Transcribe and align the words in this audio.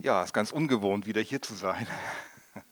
Ja, 0.00 0.22
ist 0.22 0.32
ganz 0.32 0.52
ungewohnt, 0.52 1.06
wieder 1.06 1.20
hier 1.20 1.42
zu 1.42 1.54
sein. 1.54 1.84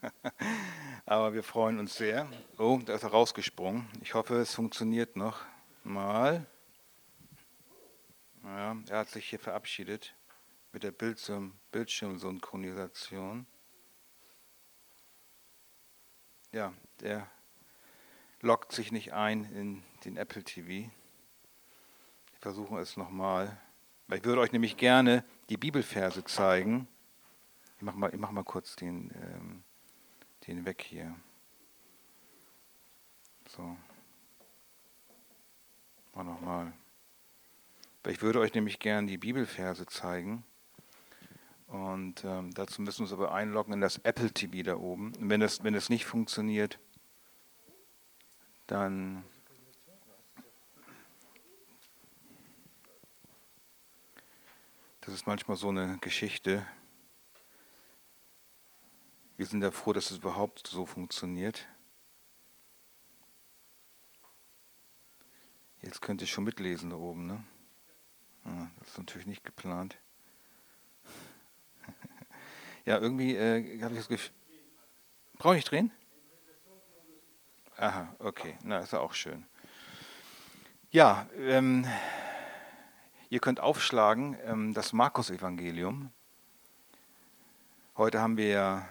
Aber 1.05 1.33
wir 1.33 1.43
freuen 1.43 1.77
uns 1.77 1.95
sehr. 1.95 2.25
Oh, 2.57 2.79
da 2.85 2.95
ist 2.95 3.03
er 3.03 3.09
rausgesprungen. 3.09 3.85
Ich 4.01 4.13
hoffe, 4.13 4.35
es 4.35 4.55
funktioniert 4.55 5.17
noch 5.17 5.41
mal. 5.83 6.45
Ja, 8.43 8.77
er 8.87 8.99
hat 8.99 9.09
sich 9.09 9.29
hier 9.29 9.39
verabschiedet 9.39 10.15
mit 10.71 10.83
der 10.83 10.91
Bildschirmsynchronisation. 10.91 13.45
Ja, 16.53 16.71
der 17.01 17.29
loggt 18.39 18.71
sich 18.71 18.93
nicht 18.93 19.11
ein 19.11 19.43
in 19.51 19.83
den 20.05 20.15
Apple 20.15 20.45
TV. 20.45 20.69
Wir 20.69 20.89
versuchen 22.39 22.77
es 22.77 22.95
nochmal. 22.95 23.59
Ich 24.13 24.23
würde 24.23 24.39
euch 24.39 24.53
nämlich 24.53 24.77
gerne 24.77 25.25
die 25.49 25.57
Bibelverse 25.57 26.23
zeigen. 26.23 26.87
Ich 27.77 27.83
mache 27.83 27.97
mal, 27.97 28.11
mach 28.17 28.31
mal 28.31 28.43
kurz 28.43 28.75
den, 28.75 29.11
ähm, 29.21 29.63
den 30.47 30.65
weg 30.65 30.81
hier. 30.81 31.15
So. 33.49 33.77
Mal 36.15 36.23
nochmal. 36.23 36.73
Ich 38.07 38.21
würde 38.21 38.39
euch 38.39 38.53
nämlich 38.55 38.79
gerne 38.79 39.05
die 39.07 39.19
Bibelverse 39.19 39.85
zeigen. 39.85 40.43
Und 41.67 42.23
ähm, 42.23 42.51
dazu 42.53 42.81
müssen 42.81 42.99
wir 42.99 43.03
uns 43.03 43.13
aber 43.13 43.33
einloggen 43.33 43.73
in 43.73 43.81
das 43.81 43.97
Apple 43.99 44.31
TV 44.31 44.63
da 44.63 44.77
oben. 44.77 45.13
Und 45.15 45.29
wenn 45.29 45.41
das, 45.41 45.63
wenn 45.63 45.73
das 45.73 45.89
nicht 45.89 46.05
funktioniert, 46.05 46.79
dann 48.65 49.23
das 55.01 55.13
ist 55.13 55.27
manchmal 55.27 55.57
so 55.57 55.69
eine 55.69 55.99
Geschichte. 55.99 56.65
Wir 59.37 59.45
sind 59.45 59.61
ja 59.61 59.69
froh, 59.69 59.93
dass 59.93 60.09
es 60.09 60.17
überhaupt 60.17 60.65
so 60.65 60.87
funktioniert. 60.87 61.67
Jetzt 65.83 66.01
könnt 66.01 66.21
ihr 66.21 66.27
schon 66.27 66.43
mitlesen 66.43 66.89
da 66.89 66.95
oben, 66.95 67.27
ne? 67.27 67.43
Ah, 68.45 68.67
das 68.79 68.89
ist 68.89 68.97
natürlich 68.97 69.27
nicht 69.27 69.43
geplant. 69.43 69.95
ja, 72.85 72.97
irgendwie 72.97 73.35
äh, 73.35 73.79
habe 73.83 73.93
ich 73.93 73.99
das 73.99 74.07
Gefühl. 74.07 74.33
Brauche 75.37 75.57
ich 75.57 75.65
drehen? 75.65 75.91
Aha, 77.77 78.15
okay, 78.17 78.57
na, 78.63 78.79
ist 78.79 78.93
ja 78.93 79.01
auch 79.01 79.13
schön. 79.13 79.45
Ja, 80.89 81.29
ähm, 81.37 81.85
ihr 83.29 83.39
könnt 83.39 83.59
aufschlagen 83.59 84.35
ähm, 84.45 84.73
das 84.73 84.93
Markus-Evangelium. 84.93 86.11
Heute 87.97 88.19
haben 88.19 88.37
wir 88.37 88.47
ja 88.47 88.87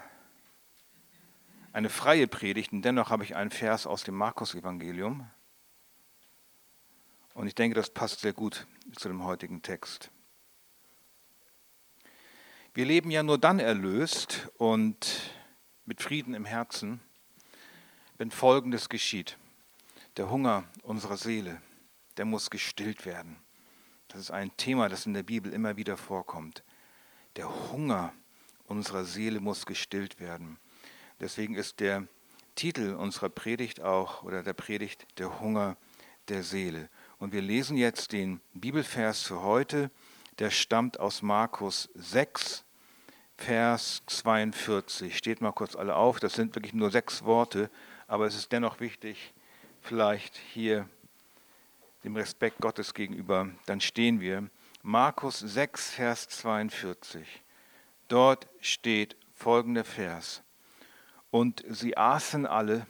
eine 1.77 1.91
freie 1.91 2.27
Predigt 2.27 2.73
und 2.73 2.81
dennoch 2.81 3.11
habe 3.11 3.23
ich 3.23 3.37
einen 3.37 3.51
Vers 3.51 3.87
aus 3.87 4.03
dem 4.03 4.15
Markus-Evangelium. 4.15 5.29
Und 7.35 7.47
ich 7.49 7.55
denke, 7.55 7.75
das 7.75 7.91
passt 7.91 8.21
sehr 8.21 8.33
gut 8.33 8.67
zu 8.97 9.09
dem 9.09 9.23
heutigen 9.25 9.61
Text. 9.61 10.11
Wir 12.73 12.87
leben 12.87 13.11
ja 13.11 13.23
nur 13.23 13.37
dann 13.37 13.59
erlöst 13.59 14.49
und 14.57 15.35
mit 15.85 16.01
Frieden 16.01 16.33
im 16.33 16.47
Herzen, 16.47 16.99
wenn 18.17 18.31
Folgendes 18.31 18.89
geschieht. 18.89 19.37
Der 20.17 20.31
Hunger 20.31 20.65
unserer 20.83 21.19
Seele, 21.19 21.61
der 22.17 22.25
muss 22.25 22.49
gestillt 22.49 23.05
werden. 23.05 23.37
Das 24.09 24.23
ist 24.23 24.31
ein 24.31 24.57
Thema, 24.57 24.89
das 24.89 25.05
in 25.05 25.13
der 25.13 25.25
Bibel 25.25 25.53
immer 25.53 25.77
wieder 25.77 25.99
vorkommt. 25.99 26.65
Der 27.37 27.71
Hunger 27.71 28.15
unserer 28.65 29.05
Seele 29.05 29.41
muss 29.41 29.67
gestillt 29.67 30.21
werden. 30.21 30.59
Deswegen 31.21 31.55
ist 31.55 31.81
der 31.81 32.07
Titel 32.55 32.95
unserer 32.95 33.29
Predigt 33.29 33.81
auch, 33.81 34.23
oder 34.23 34.43
der 34.43 34.53
Predigt, 34.53 35.07
der 35.19 35.41
Hunger 35.41 35.77
der 36.29 36.43
Seele. 36.43 36.89
Und 37.19 37.33
wir 37.33 37.43
lesen 37.43 37.77
jetzt 37.77 38.13
den 38.13 38.41
Bibelvers 38.55 39.23
für 39.23 39.43
heute, 39.43 39.91
der 40.39 40.51
stammt 40.51 41.01
aus 41.01 41.23
Markus 41.23 41.89
6, 41.95 42.65
Vers 43.37 44.03
42. 44.07 45.17
Steht 45.17 45.41
mal 45.41 45.53
kurz 45.53 45.77
alle 45.77 45.97
auf, 45.97 46.21
das 46.21 46.35
sind 46.35 46.55
wirklich 46.55 46.75
nur 46.75 46.91
sechs 46.91 47.25
Worte, 47.25 47.71
aber 48.07 48.27
es 48.27 48.35
ist 48.35 48.53
dennoch 48.53 48.81
wichtig, 48.81 49.33
vielleicht 49.81 50.37
hier 50.37 50.89
dem 52.05 52.17
Respekt 52.17 52.59
Gottes 52.61 52.95
gegenüber, 52.95 53.51
dann 53.67 53.81
stehen 53.81 54.21
wir. 54.21 54.49
Markus 54.83 55.41
6, 55.41 55.91
Vers 55.91 56.29
42. 56.29 57.27
Dort 58.09 58.47
steht 58.61 59.17
folgender 59.35 59.85
Vers. 59.85 60.43
Und 61.37 61.63
sie 61.69 61.99
aßen 61.99 62.47
alle 62.47 62.87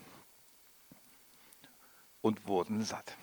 und 2.21 2.47
wurden 2.47 2.81
satt. 2.81 3.17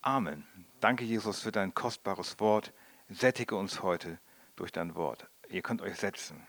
Amen. 0.00 0.46
Danke, 0.80 1.04
Jesus, 1.04 1.40
für 1.40 1.52
dein 1.52 1.74
kostbares 1.74 2.40
Wort. 2.40 2.72
Sättige 3.10 3.54
uns 3.54 3.82
heute 3.82 4.18
durch 4.56 4.72
dein 4.72 4.94
Wort. 4.94 5.28
Ihr 5.50 5.60
könnt 5.60 5.82
euch 5.82 5.96
setzen. 5.96 6.46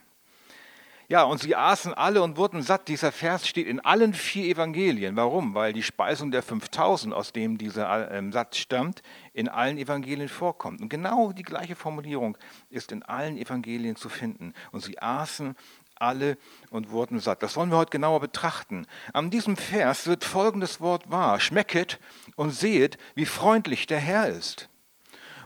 Ja, 1.10 1.24
und 1.24 1.38
sie 1.40 1.54
aßen 1.54 1.92
alle 1.92 2.22
und 2.22 2.38
wurden 2.38 2.62
satt. 2.62 2.88
Dieser 2.88 3.12
Vers 3.12 3.46
steht 3.46 3.66
in 3.66 3.80
allen 3.80 4.14
vier 4.14 4.44
Evangelien. 4.44 5.16
Warum? 5.16 5.54
Weil 5.54 5.74
die 5.74 5.82
Speisung 5.82 6.30
der 6.30 6.42
5000, 6.42 7.12
aus 7.14 7.32
dem 7.32 7.56
dieser 7.58 8.10
ähm, 8.10 8.32
Satz 8.32 8.56
stammt, 8.56 9.02
in 9.32 9.48
allen 9.48 9.76
Evangelien 9.76 10.28
vorkommt. 10.28 10.80
Und 10.80 10.88
genau 10.88 11.32
die 11.32 11.42
gleiche 11.42 11.76
Formulierung 11.76 12.38
ist 12.68 12.92
in 12.92 13.02
allen 13.02 13.36
Evangelien 13.36 13.96
zu 13.96 14.08
finden. 14.10 14.54
Und 14.70 14.80
sie 14.80 14.98
aßen 14.98 15.56
alle 16.00 16.38
und 16.70 16.90
wurden 16.90 17.20
satt. 17.20 17.42
Das 17.42 17.56
wollen 17.56 17.70
wir 17.70 17.76
heute 17.76 17.90
genauer 17.90 18.20
betrachten. 18.20 18.86
An 19.12 19.30
diesem 19.30 19.56
Vers 19.56 20.06
wird 20.06 20.24
folgendes 20.24 20.80
Wort 20.80 21.10
wahr. 21.10 21.40
Schmecket 21.40 21.98
und 22.36 22.50
sehet, 22.50 22.98
wie 23.14 23.26
freundlich 23.26 23.86
der 23.86 24.00
Herr 24.00 24.28
ist. 24.28 24.68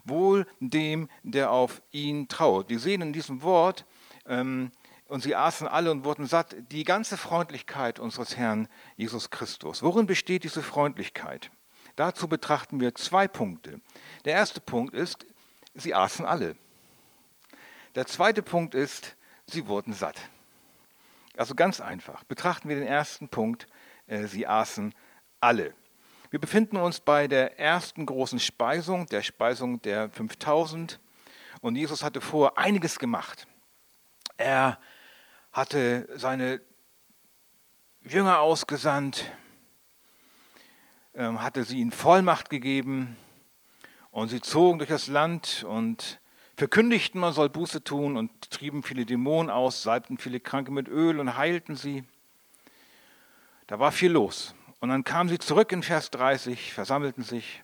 Wohl 0.05 0.47
dem, 0.61 1.09
der 1.23 1.51
auf 1.51 1.83
ihn 1.93 2.29
traut. 2.29 2.69
Wir 2.69 2.81
sehen 2.81 3.03
in 3.03 3.13
diesem 3.13 3.43
Wort, 3.43 3.85
ähm, 4.27 4.71
und 5.13 5.23
sie 5.23 5.37
aßen 5.37 5.69
alle 5.69 5.91
und 5.91 6.07
wurden 6.07 6.27
satt. 6.27 6.57
Die 6.71 6.85
ganze 6.85 7.19
Freundlichkeit 7.19 7.99
unseres 7.99 8.39
Herrn 8.39 8.67
Jesus 8.97 9.29
Christus. 9.29 9.83
Worin 9.83 10.07
besteht 10.07 10.43
diese 10.43 10.63
Freundlichkeit? 10.63 11.51
Dazu 11.97 12.29
betrachten 12.29 12.81
wir 12.81 12.95
zwei 12.95 13.29
Punkte. 13.29 13.83
Der 14.25 14.33
erste 14.33 14.63
Punkt 14.63 14.95
ist, 14.95 15.27
sie 15.75 15.95
aßen 15.95 16.25
alle. 16.25 16.57
Der 17.95 18.07
zweite 18.07 18.43
Punkt 18.43 18.75
ist, 18.75 19.17
sie 19.47 19.67
wurden 19.67 19.93
satt. 19.93 20.17
Also 21.37 21.55
ganz 21.55 21.81
einfach. 21.81 22.25
Betrachten 22.25 22.69
wir 22.69 22.77
den 22.77 22.87
ersten 22.87 23.29
Punkt, 23.29 23.67
äh, 24.07 24.27
sie 24.27 24.47
aßen 24.47 24.95
alle. 25.41 25.75
Wir 26.31 26.41
befinden 26.41 26.77
uns 26.77 27.01
bei 27.01 27.29
der 27.29 27.59
ersten 27.59 28.07
großen 28.07 28.41
Speisung, 28.41 29.07
der 29.07 29.23
Speisung 29.23 29.83
der 29.83 30.11
5000. 30.11 30.99
Und 31.61 31.77
Jesus 31.77 32.03
hatte 32.03 32.21
vor 32.21 32.57
einiges 32.59 32.99
gemacht. 32.99 33.47
Er 34.37 34.79
hatte 35.53 36.09
seine 36.15 36.61
Jünger 38.01 38.41
ausgesandt, 38.41 39.31
ähm, 41.15 41.43
hatte 41.43 41.65
sie 41.65 41.81
in 41.81 41.93
Vollmacht 41.93 42.51
gegeben 42.51 43.17
und 44.11 44.29
sie 44.29 44.41
zogen 44.41 44.79
durch 44.79 44.91
das 44.91 45.09
Land 45.09 45.65
und 45.69 46.22
verkündigten, 46.57 47.21
man 47.21 47.33
soll 47.33 47.49
Buße 47.49 47.85
tun 47.85 48.17
und 48.17 48.51
trieben 48.51 48.83
viele 48.83 49.07
Dämonen 49.07 49.51
aus, 49.51 49.83
salbten 49.83 50.19
viele 50.19 50.41
Kranke 50.41 50.71
mit 50.71 50.89
Öl 50.89 51.19
und 51.19 51.37
heilten 51.37 51.77
sie. 51.77 52.05
Da 53.67 53.79
war 53.79 53.93
viel 53.93 54.13
los. 54.13 54.55
Und 54.81 54.89
dann 54.89 55.05
kamen 55.05 55.29
sie 55.29 55.39
zurück 55.39 55.73
in 55.73 55.83
Vers 55.83 56.11
30, 56.11 56.73
versammelten 56.73 57.23
sich, 57.23 57.63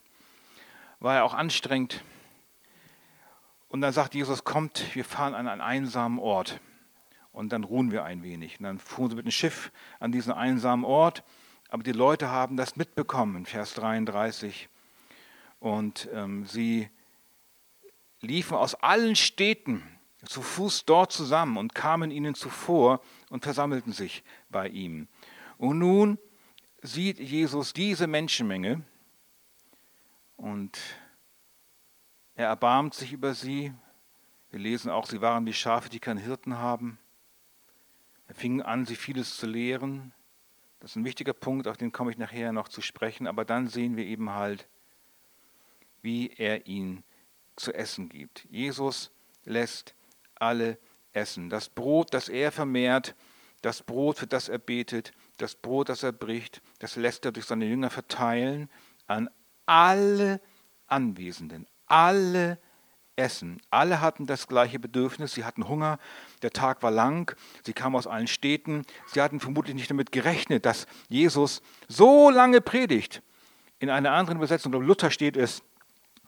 war 1.00 1.16
ja 1.16 1.22
auch 1.24 1.34
anstrengend. 1.34 2.02
Und 3.68 3.80
dann 3.80 3.92
sagt 3.92 4.14
Jesus, 4.14 4.44
kommt, 4.44 4.94
wir 4.94 5.04
fahren 5.04 5.34
an 5.34 5.48
einen 5.48 5.60
einsamen 5.60 6.18
Ort 6.18 6.60
und 7.32 7.52
dann 7.52 7.64
ruhen 7.64 7.92
wir 7.92 8.04
ein 8.04 8.22
wenig. 8.22 8.58
Und 8.58 8.64
dann 8.64 8.78
fuhren 8.78 9.10
sie 9.10 9.16
mit 9.16 9.26
dem 9.26 9.32
Schiff 9.32 9.70
an 10.00 10.12
diesen 10.12 10.32
einsamen 10.32 10.84
Ort, 10.84 11.22
aber 11.68 11.82
die 11.82 11.92
Leute 11.92 12.30
haben 12.30 12.56
das 12.56 12.76
mitbekommen, 12.76 13.44
Vers 13.44 13.74
33. 13.74 14.68
Und 15.60 16.08
ähm, 16.12 16.46
sie 16.46 16.88
liefen 18.20 18.56
aus 18.56 18.74
allen 18.74 19.16
Städten 19.16 19.82
zu 20.24 20.42
Fuß 20.42 20.84
dort 20.84 21.12
zusammen 21.12 21.56
und 21.56 21.74
kamen 21.74 22.10
ihnen 22.10 22.34
zuvor 22.34 23.00
und 23.30 23.44
versammelten 23.44 23.92
sich 23.92 24.24
bei 24.50 24.68
ihm. 24.68 25.08
Und 25.56 25.78
nun 25.78 26.18
sieht 26.82 27.18
Jesus 27.18 27.72
diese 27.72 28.06
Menschenmenge 28.06 28.82
und 30.36 30.78
er 32.34 32.46
erbarmt 32.46 32.94
sich 32.94 33.12
über 33.12 33.34
sie. 33.34 33.72
Wir 34.50 34.60
lesen 34.60 34.90
auch, 34.90 35.06
sie 35.06 35.20
waren 35.20 35.44
wie 35.46 35.52
Schafe, 35.52 35.88
die 35.88 35.98
keinen 35.98 36.18
Hirten 36.18 36.58
haben. 36.58 36.98
Er 38.28 38.34
fing 38.34 38.62
an, 38.62 38.86
sie 38.86 38.96
vieles 38.96 39.36
zu 39.36 39.46
lehren. 39.46 40.12
Das 40.80 40.92
ist 40.92 40.96
ein 40.96 41.04
wichtiger 41.04 41.32
Punkt, 41.32 41.66
auf 41.66 41.76
den 41.76 41.90
komme 41.90 42.12
ich 42.12 42.18
nachher 42.18 42.52
noch 42.52 42.68
zu 42.68 42.80
sprechen. 42.80 43.26
Aber 43.26 43.44
dann 43.44 43.66
sehen 43.66 43.96
wir 43.96 44.04
eben 44.04 44.30
halt, 44.30 44.68
wie 46.02 46.28
er 46.28 46.66
ihnen 46.66 47.02
zu 47.60 47.74
essen 47.74 48.08
gibt. 48.08 48.46
Jesus 48.50 49.10
lässt 49.44 49.94
alle 50.34 50.78
essen. 51.12 51.50
Das 51.50 51.68
Brot, 51.68 52.14
das 52.14 52.28
er 52.28 52.52
vermehrt, 52.52 53.14
das 53.62 53.82
Brot, 53.82 54.18
für 54.18 54.26
das 54.26 54.48
er 54.48 54.58
betet, 54.58 55.12
das 55.36 55.54
Brot, 55.54 55.88
das 55.88 56.02
er 56.02 56.12
bricht, 56.12 56.62
das 56.78 56.96
lässt 56.96 57.24
er 57.24 57.32
durch 57.32 57.46
seine 57.46 57.66
Jünger 57.66 57.90
verteilen 57.90 58.70
an 59.06 59.28
alle 59.66 60.40
Anwesenden. 60.86 61.66
Alle 61.86 62.58
essen. 63.16 63.60
Alle 63.70 64.00
hatten 64.00 64.26
das 64.26 64.46
gleiche 64.46 64.78
Bedürfnis. 64.78 65.34
Sie 65.34 65.44
hatten 65.44 65.68
Hunger. 65.68 65.98
Der 66.42 66.50
Tag 66.50 66.82
war 66.82 66.90
lang. 66.90 67.36
Sie 67.64 67.72
kamen 67.72 67.96
aus 67.96 68.06
allen 68.06 68.28
Städten. 68.28 68.84
Sie 69.06 69.20
hatten 69.20 69.40
vermutlich 69.40 69.74
nicht 69.74 69.90
damit 69.90 70.12
gerechnet, 70.12 70.64
dass 70.64 70.86
Jesus 71.08 71.62
so 71.88 72.30
lange 72.30 72.60
predigt. 72.60 73.22
In 73.80 73.90
einer 73.90 74.12
anderen 74.12 74.38
Übersetzung, 74.38 74.72
glaube 74.72 74.86
Luther 74.86 75.10
steht 75.10 75.36
es, 75.36 75.62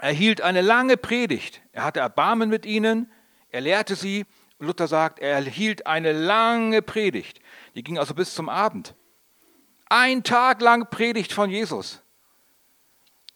er 0.01 0.13
hielt 0.13 0.41
eine 0.41 0.61
lange 0.61 0.97
Predigt. 0.97 1.61
Er 1.73 1.85
hatte 1.85 2.01
Erbarmen 2.01 2.49
mit 2.49 2.67
ihnen. 2.67 3.11
Er 3.51 3.61
lehrte 3.61 3.95
sie. 3.95 4.27
Luther 4.59 4.89
sagt, 4.89 5.19
er 5.19 5.41
hielt 5.43 5.87
eine 5.87 6.13
lange 6.13 6.83
Predigt. 6.83 7.41
Die 7.75 7.83
ging 7.83 7.99
also 7.99 8.15
bis 8.15 8.35
zum 8.35 8.49
Abend. 8.49 8.95
Ein 9.89 10.23
Tag 10.23 10.61
lang 10.61 10.89
Predigt 10.91 11.33
von 11.33 11.51
Jesus. 11.51 12.03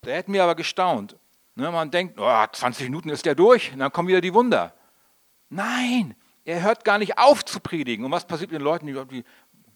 Da 0.03 0.11
hätten 0.11 0.33
wir 0.33 0.45
aber 0.45 0.55
gestaunt. 0.55 1.17
Ne, 1.57 1.71
man 1.71 1.91
denkt, 1.91 2.19
oh, 2.19 2.45
20 2.53 2.85
Minuten 2.85 3.09
ist 3.09 3.25
der 3.27 3.35
durch, 3.35 3.73
und 3.73 3.79
dann 3.79 3.93
kommen 3.93 4.09
wieder 4.09 4.21
die 4.21 4.35
Wunder. 4.35 4.75
Nein, 5.49 6.15
er 6.45 6.63
hört 6.63 6.85
gar 6.85 6.99
nicht 6.99 7.17
auf 7.17 7.45
zu 7.45 7.61
predigen. 7.61 8.05
Und 8.05 8.11
was 8.11 8.27
passiert 8.27 8.51
mit 8.51 8.61
den 8.61 8.65
Leuten, 8.65 8.87
die 8.87 9.25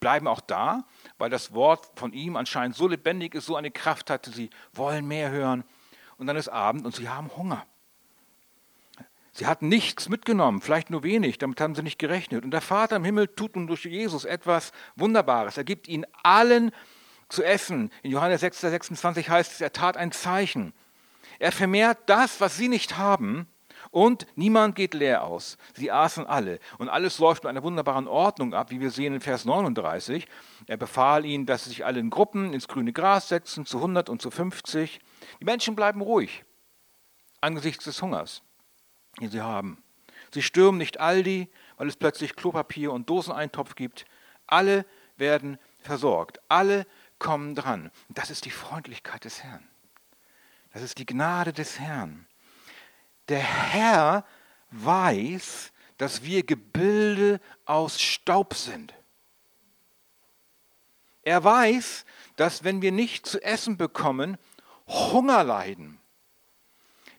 bleiben 0.00 0.26
auch 0.26 0.40
da, 0.40 0.84
weil 1.18 1.30
das 1.30 1.54
Wort 1.54 1.88
von 1.94 2.12
ihm 2.12 2.36
anscheinend 2.36 2.76
so 2.76 2.88
lebendig 2.88 3.34
ist, 3.34 3.46
so 3.46 3.56
eine 3.56 3.70
Kraft 3.70 4.10
hatte, 4.10 4.30
sie 4.30 4.50
wollen 4.72 5.06
mehr 5.06 5.30
hören. 5.30 5.64
Und 6.18 6.26
dann 6.26 6.36
ist 6.36 6.48
Abend 6.48 6.84
und 6.84 6.94
sie 6.94 7.08
haben 7.08 7.30
Hunger. 7.36 7.64
Sie 9.32 9.46
hatten 9.46 9.68
nichts 9.68 10.08
mitgenommen, 10.08 10.60
vielleicht 10.60 10.90
nur 10.90 11.04
wenig, 11.04 11.38
damit 11.38 11.60
haben 11.60 11.76
sie 11.76 11.82
nicht 11.84 12.00
gerechnet. 12.00 12.44
Und 12.44 12.50
der 12.50 12.60
Vater 12.60 12.96
im 12.96 13.04
Himmel 13.04 13.28
tut 13.28 13.54
nun 13.54 13.68
durch 13.68 13.84
Jesus 13.84 14.24
etwas 14.24 14.72
Wunderbares. 14.96 15.56
Er 15.56 15.62
gibt 15.62 15.86
ihnen 15.86 16.06
allen 16.24 16.72
zu 17.28 17.44
essen. 17.44 17.92
In 18.02 18.10
Johannes 18.10 18.40
6, 18.40 18.60
26 18.62 19.30
heißt 19.30 19.52
es, 19.52 19.60
er 19.60 19.72
tat 19.72 19.96
ein 19.96 20.10
Zeichen. 20.10 20.72
Er 21.38 21.52
vermehrt 21.52 21.98
das, 22.06 22.40
was 22.40 22.56
sie 22.56 22.68
nicht 22.68 22.98
haben, 22.98 23.46
und 23.90 24.26
niemand 24.36 24.76
geht 24.76 24.94
leer 24.94 25.24
aus. 25.24 25.58
Sie 25.74 25.90
aßen 25.90 26.26
alle. 26.26 26.58
Und 26.78 26.88
alles 26.88 27.18
läuft 27.18 27.44
mit 27.44 27.50
einer 27.50 27.62
wunderbaren 27.62 28.06
Ordnung 28.06 28.54
ab, 28.54 28.70
wie 28.70 28.80
wir 28.80 28.90
sehen 28.90 29.14
in 29.14 29.20
Vers 29.20 29.44
39. 29.44 30.26
Er 30.66 30.76
befahl 30.76 31.24
ihnen, 31.24 31.46
dass 31.46 31.64
sie 31.64 31.70
sich 31.70 31.84
alle 31.86 32.00
in 32.00 32.10
Gruppen 32.10 32.52
ins 32.52 32.68
grüne 32.68 32.92
Gras 32.92 33.28
setzen, 33.28 33.66
zu 33.66 33.78
100 33.78 34.08
und 34.08 34.20
zu 34.20 34.30
50. 34.30 35.00
Die 35.40 35.44
Menschen 35.44 35.74
bleiben 35.74 36.00
ruhig 36.00 36.44
angesichts 37.40 37.84
des 37.84 38.02
Hungers, 38.02 38.42
den 39.20 39.30
sie 39.30 39.40
haben. 39.40 39.82
Sie 40.32 40.42
stürmen 40.42 40.78
nicht 40.78 41.00
Aldi, 41.00 41.48
weil 41.76 41.88
es 41.88 41.96
plötzlich 41.96 42.36
Klopapier 42.36 42.92
und 42.92 43.08
Doseneintopf 43.08 43.74
gibt. 43.74 44.04
Alle 44.46 44.84
werden 45.16 45.58
versorgt. 45.80 46.40
Alle 46.48 46.86
kommen 47.18 47.54
dran. 47.54 47.90
Das 48.08 48.30
ist 48.30 48.44
die 48.44 48.50
Freundlichkeit 48.50 49.24
des 49.24 49.42
Herrn. 49.42 49.66
Das 50.72 50.82
ist 50.82 50.98
die 50.98 51.06
Gnade 51.06 51.52
des 51.52 51.80
Herrn. 51.80 52.27
Der 53.28 53.40
Herr 53.40 54.24
weiß, 54.70 55.72
dass 55.98 56.22
wir 56.22 56.44
Gebilde 56.44 57.40
aus 57.64 58.00
Staub 58.00 58.54
sind. 58.54 58.94
Er 61.22 61.42
weiß, 61.44 62.04
dass 62.36 62.64
wenn 62.64 62.80
wir 62.82 62.92
nicht 62.92 63.26
zu 63.26 63.42
essen 63.42 63.76
bekommen, 63.76 64.38
Hunger 64.86 65.44
leiden. 65.44 66.00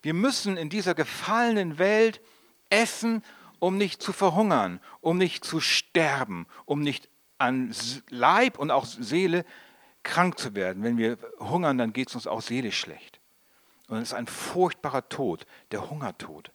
Wir 0.02 0.14
müssen 0.14 0.58
in 0.58 0.70
dieser 0.70 0.96
gefallenen 0.96 1.78
Welt 1.78 2.22
essen, 2.70 3.24
um 3.60 3.78
nicht 3.78 4.02
zu 4.02 4.14
verhungern, 4.14 4.80
um 5.02 5.18
nicht 5.18 5.44
zu 5.44 5.60
sterben, 5.60 6.48
um 6.66 6.82
nicht 6.82 7.10
an 7.38 7.74
Leib 8.10 8.60
und 8.60 8.72
auch 8.72 8.86
Seele 8.86 9.46
krank 10.04 10.38
zu 10.40 10.56
werden. 10.56 10.84
Wenn 10.84 10.98
wir 10.98 11.18
hungern, 11.40 11.78
dann 11.78 11.94
geht 11.94 12.10
es 12.10 12.16
uns 12.16 12.28
auch 12.28 12.42
seelisch 12.42 12.80
schlecht. 12.80 13.09
Und 13.90 13.98
es 13.98 14.10
ist 14.10 14.14
ein 14.14 14.28
furchtbarer 14.28 15.10
Tod, 15.10 15.46
der 15.72 15.90
Hungertod. 15.90 16.52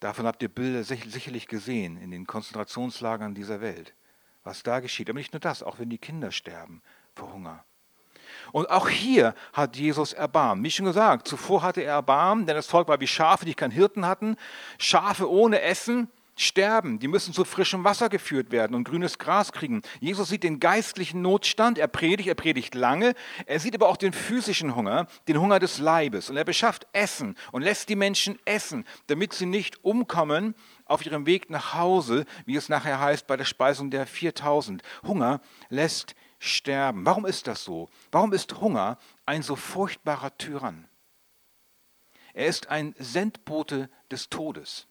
Davon 0.00 0.26
habt 0.26 0.42
ihr 0.42 0.48
Bilder 0.48 0.84
sicherlich 0.84 1.48
gesehen 1.48 1.96
in 1.96 2.10
den 2.10 2.26
Konzentrationslagern 2.26 3.34
dieser 3.34 3.60
Welt, 3.60 3.94
was 4.42 4.62
da 4.62 4.80
geschieht. 4.80 5.08
Aber 5.08 5.18
nicht 5.18 5.32
nur 5.32 5.40
das, 5.40 5.62
auch 5.62 5.78
wenn 5.78 5.88
die 5.88 5.98
Kinder 5.98 6.30
sterben 6.30 6.82
vor 7.14 7.32
Hunger. 7.32 7.64
Und 8.52 8.68
auch 8.68 8.88
hier 8.88 9.34
hat 9.52 9.76
Jesus 9.76 10.12
Erbarmen. 10.12 10.64
Wie 10.64 10.70
schon 10.70 10.86
gesagt, 10.86 11.28
zuvor 11.28 11.62
hatte 11.62 11.82
er 11.82 11.94
Erbarmen, 11.94 12.46
denn 12.46 12.56
das 12.56 12.66
Volk 12.66 12.88
war 12.88 13.00
wie 13.00 13.06
Schafe, 13.06 13.44
die 13.44 13.54
keinen 13.54 13.70
Hirten 13.70 14.06
hatten. 14.06 14.36
Schafe 14.78 15.30
ohne 15.30 15.62
Essen 15.62 16.10
sterben, 16.36 16.98
die 16.98 17.08
müssen 17.08 17.32
zu 17.32 17.44
frischem 17.44 17.84
Wasser 17.84 18.08
geführt 18.08 18.50
werden 18.50 18.74
und 18.74 18.84
grünes 18.84 19.18
Gras 19.18 19.52
kriegen. 19.52 19.82
Jesus 20.00 20.28
sieht 20.28 20.42
den 20.42 20.60
geistlichen 20.60 21.22
Notstand, 21.22 21.78
er 21.78 21.88
predigt, 21.88 22.28
er 22.28 22.34
predigt 22.34 22.74
lange, 22.74 23.14
er 23.46 23.60
sieht 23.60 23.74
aber 23.74 23.88
auch 23.88 23.96
den 23.96 24.12
physischen 24.12 24.74
Hunger, 24.74 25.06
den 25.28 25.40
Hunger 25.40 25.58
des 25.58 25.78
Leibes 25.78 26.30
und 26.30 26.36
er 26.36 26.44
beschafft 26.44 26.86
Essen 26.92 27.36
und 27.52 27.62
lässt 27.62 27.88
die 27.88 27.96
Menschen 27.96 28.38
essen, 28.44 28.84
damit 29.06 29.32
sie 29.32 29.46
nicht 29.46 29.84
umkommen 29.84 30.54
auf 30.86 31.04
ihrem 31.06 31.26
Weg 31.26 31.50
nach 31.50 31.74
Hause, 31.74 32.24
wie 32.46 32.56
es 32.56 32.68
nachher 32.68 33.00
heißt 33.00 33.26
bei 33.26 33.36
der 33.36 33.44
Speisung 33.44 33.90
der 33.90 34.06
4000. 34.06 34.82
Hunger 35.02 35.40
lässt 35.68 36.14
sterben. 36.38 37.06
Warum 37.06 37.26
ist 37.26 37.46
das 37.46 37.64
so? 37.64 37.88
Warum 38.12 38.32
ist 38.32 38.60
Hunger 38.60 38.98
ein 39.26 39.42
so 39.42 39.56
furchtbarer 39.56 40.36
Tyrann? 40.36 40.88
Er 42.34 42.46
ist 42.46 42.68
ein 42.68 42.94
Sendbote 42.98 43.88
des 44.10 44.28
Todes. 44.28 44.88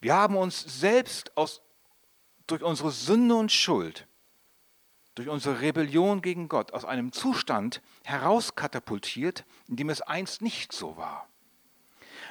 Wir 0.00 0.14
haben 0.14 0.36
uns 0.36 0.60
selbst 0.80 1.36
aus, 1.36 1.60
durch 2.46 2.62
unsere 2.62 2.90
Sünde 2.90 3.34
und 3.34 3.52
Schuld, 3.52 4.06
durch 5.14 5.28
unsere 5.28 5.60
Rebellion 5.60 6.22
gegen 6.22 6.48
Gott 6.48 6.72
aus 6.72 6.84
einem 6.84 7.12
Zustand 7.12 7.82
herauskatapultiert, 8.04 9.44
in 9.66 9.76
dem 9.76 9.90
es 9.90 10.00
einst 10.00 10.42
nicht 10.42 10.72
so 10.72 10.96
war. 10.96 11.28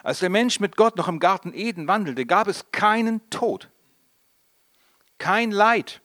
Als 0.04 0.20
der 0.20 0.30
Mensch 0.30 0.60
mit 0.60 0.78
Gott 0.78 0.96
noch 0.96 1.08
im 1.08 1.20
Garten 1.20 1.54
Eden 1.54 1.88
wandelte, 1.88 2.26
gab 2.26 2.48
es 2.48 2.72
keinen 2.72 3.30
Tod, 3.30 3.70
kein 5.18 5.52
Leid, 5.52 6.02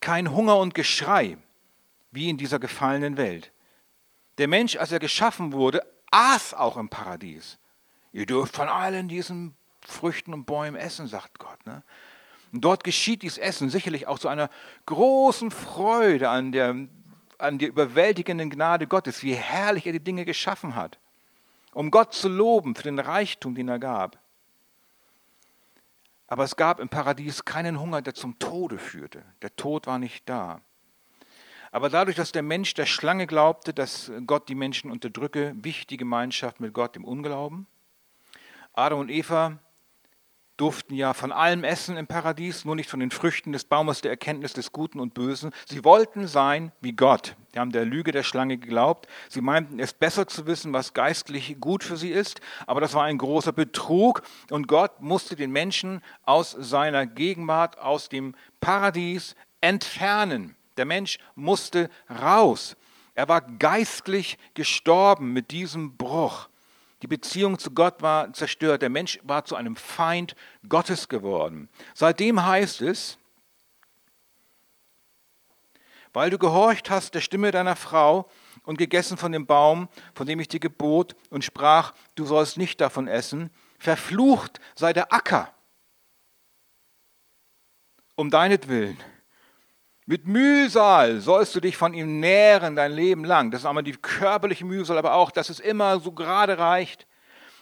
kein 0.00 0.32
Hunger 0.32 0.56
und 0.56 0.74
Geschrei, 0.74 1.38
wie 2.10 2.28
in 2.28 2.36
dieser 2.36 2.58
gefallenen 2.58 3.16
Welt. 3.16 3.52
Der 4.38 4.48
Mensch, 4.48 4.76
als 4.76 4.92
er 4.92 4.98
geschaffen 4.98 5.52
wurde, 5.52 5.82
aß 6.10 6.54
auch 6.54 6.76
im 6.76 6.88
Paradies. 6.88 7.58
Ihr 8.12 8.26
dürft 8.26 8.56
von 8.56 8.68
allen 8.68 9.08
diesen 9.08 9.57
Früchten 9.88 10.34
und 10.34 10.44
Bäumen 10.44 10.76
essen, 10.76 11.06
sagt 11.06 11.38
Gott. 11.38 11.66
Ne? 11.66 11.82
Und 12.52 12.62
dort 12.62 12.84
geschieht 12.84 13.22
dieses 13.22 13.38
Essen 13.38 13.70
sicherlich 13.70 14.06
auch 14.06 14.18
zu 14.18 14.28
einer 14.28 14.50
großen 14.86 15.50
Freude 15.50 16.28
an 16.28 16.52
der, 16.52 16.74
an 17.38 17.58
der 17.58 17.68
überwältigenden 17.68 18.50
Gnade 18.50 18.86
Gottes, 18.86 19.22
wie 19.22 19.34
herrlich 19.34 19.86
er 19.86 19.92
die 19.92 20.04
Dinge 20.04 20.24
geschaffen 20.24 20.74
hat, 20.74 20.98
um 21.72 21.90
Gott 21.90 22.14
zu 22.14 22.28
loben 22.28 22.74
für 22.74 22.84
den 22.84 22.98
Reichtum, 22.98 23.54
den 23.54 23.68
er 23.68 23.78
gab. 23.78 24.18
Aber 26.26 26.44
es 26.44 26.56
gab 26.56 26.78
im 26.80 26.90
Paradies 26.90 27.44
keinen 27.44 27.80
Hunger, 27.80 28.02
der 28.02 28.14
zum 28.14 28.38
Tode 28.38 28.78
führte. 28.78 29.24
Der 29.40 29.56
Tod 29.56 29.86
war 29.86 29.98
nicht 29.98 30.28
da. 30.28 30.60
Aber 31.70 31.88
dadurch, 31.90 32.16
dass 32.16 32.32
der 32.32 32.42
Mensch 32.42 32.74
der 32.74 32.86
Schlange 32.86 33.26
glaubte, 33.26 33.74
dass 33.74 34.10
Gott 34.26 34.48
die 34.48 34.54
Menschen 34.54 34.90
unterdrücke, 34.90 35.54
wichtige 35.56 35.98
Gemeinschaft 35.98 36.60
mit 36.60 36.72
Gott 36.72 36.96
im 36.96 37.04
Unglauben. 37.04 37.66
Adam 38.74 39.00
und 39.00 39.10
Eva 39.10 39.58
durften 40.58 40.94
ja 40.94 41.14
von 41.14 41.32
allem 41.32 41.64
essen 41.64 41.96
im 41.96 42.06
Paradies, 42.06 42.64
nur 42.64 42.76
nicht 42.76 42.90
von 42.90 43.00
den 43.00 43.10
Früchten 43.10 43.52
des 43.52 43.64
Baumes 43.64 44.02
der 44.02 44.10
Erkenntnis 44.10 44.52
des 44.52 44.72
Guten 44.72 45.00
und 45.00 45.14
Bösen. 45.14 45.52
Sie 45.66 45.84
wollten 45.84 46.26
sein 46.26 46.72
wie 46.80 46.92
Gott. 46.92 47.36
Die 47.54 47.60
haben 47.60 47.72
der 47.72 47.84
Lüge 47.84 48.12
der 48.12 48.24
Schlange 48.24 48.58
geglaubt. 48.58 49.06
Sie 49.28 49.40
meinten, 49.40 49.78
es 49.78 49.92
besser 49.92 50.26
zu 50.26 50.46
wissen, 50.46 50.72
was 50.72 50.94
geistlich 50.94 51.56
gut 51.60 51.84
für 51.84 51.96
sie 51.96 52.10
ist. 52.10 52.40
Aber 52.66 52.80
das 52.80 52.92
war 52.92 53.04
ein 53.04 53.18
großer 53.18 53.52
Betrug. 53.52 54.22
Und 54.50 54.66
Gott 54.66 55.00
musste 55.00 55.36
den 55.36 55.52
Menschen 55.52 56.02
aus 56.24 56.50
seiner 56.50 57.06
Gegenwart, 57.06 57.78
aus 57.78 58.08
dem 58.08 58.34
Paradies 58.60 59.36
entfernen. 59.60 60.56
Der 60.76 60.84
Mensch 60.84 61.18
musste 61.36 61.88
raus. 62.10 62.76
Er 63.14 63.28
war 63.28 63.40
geistlich 63.40 64.38
gestorben 64.54 65.32
mit 65.32 65.50
diesem 65.52 65.96
Bruch. 65.96 66.48
Die 67.02 67.06
Beziehung 67.06 67.58
zu 67.58 67.70
Gott 67.70 68.02
war 68.02 68.32
zerstört. 68.32 68.82
Der 68.82 68.88
Mensch 68.88 69.20
war 69.22 69.44
zu 69.44 69.54
einem 69.56 69.76
Feind 69.76 70.34
Gottes 70.68 71.08
geworden. 71.08 71.68
Seitdem 71.94 72.44
heißt 72.44 72.82
es, 72.82 73.18
weil 76.12 76.30
du 76.30 76.38
gehorcht 76.38 76.90
hast 76.90 77.14
der 77.14 77.20
Stimme 77.20 77.50
deiner 77.50 77.76
Frau 77.76 78.28
und 78.64 78.78
gegessen 78.78 79.16
von 79.16 79.32
dem 79.32 79.46
Baum, 79.46 79.88
von 80.14 80.26
dem 80.26 80.40
ich 80.40 80.48
dir 80.48 80.60
gebot 80.60 81.14
und 81.30 81.44
sprach, 81.44 81.94
du 82.16 82.24
sollst 82.24 82.56
nicht 82.56 82.80
davon 82.80 83.06
essen, 83.06 83.50
verflucht 83.78 84.60
sei 84.74 84.92
der 84.92 85.12
Acker 85.12 85.54
um 88.16 88.30
deinetwillen. 88.30 88.98
Mit 90.10 90.26
Mühsal 90.26 91.20
sollst 91.20 91.54
du 91.54 91.60
dich 91.60 91.76
von 91.76 91.92
ihm 91.92 92.18
nähren 92.18 92.74
dein 92.74 92.92
Leben 92.92 93.26
lang. 93.26 93.50
Das 93.50 93.60
ist 93.60 93.66
einmal 93.66 93.84
die 93.84 93.92
körperliche 93.92 94.64
Mühsal, 94.64 94.96
aber 94.96 95.12
auch, 95.12 95.30
dass 95.30 95.50
es 95.50 95.60
immer 95.60 96.00
so 96.00 96.12
gerade 96.12 96.56
reicht. 96.56 97.06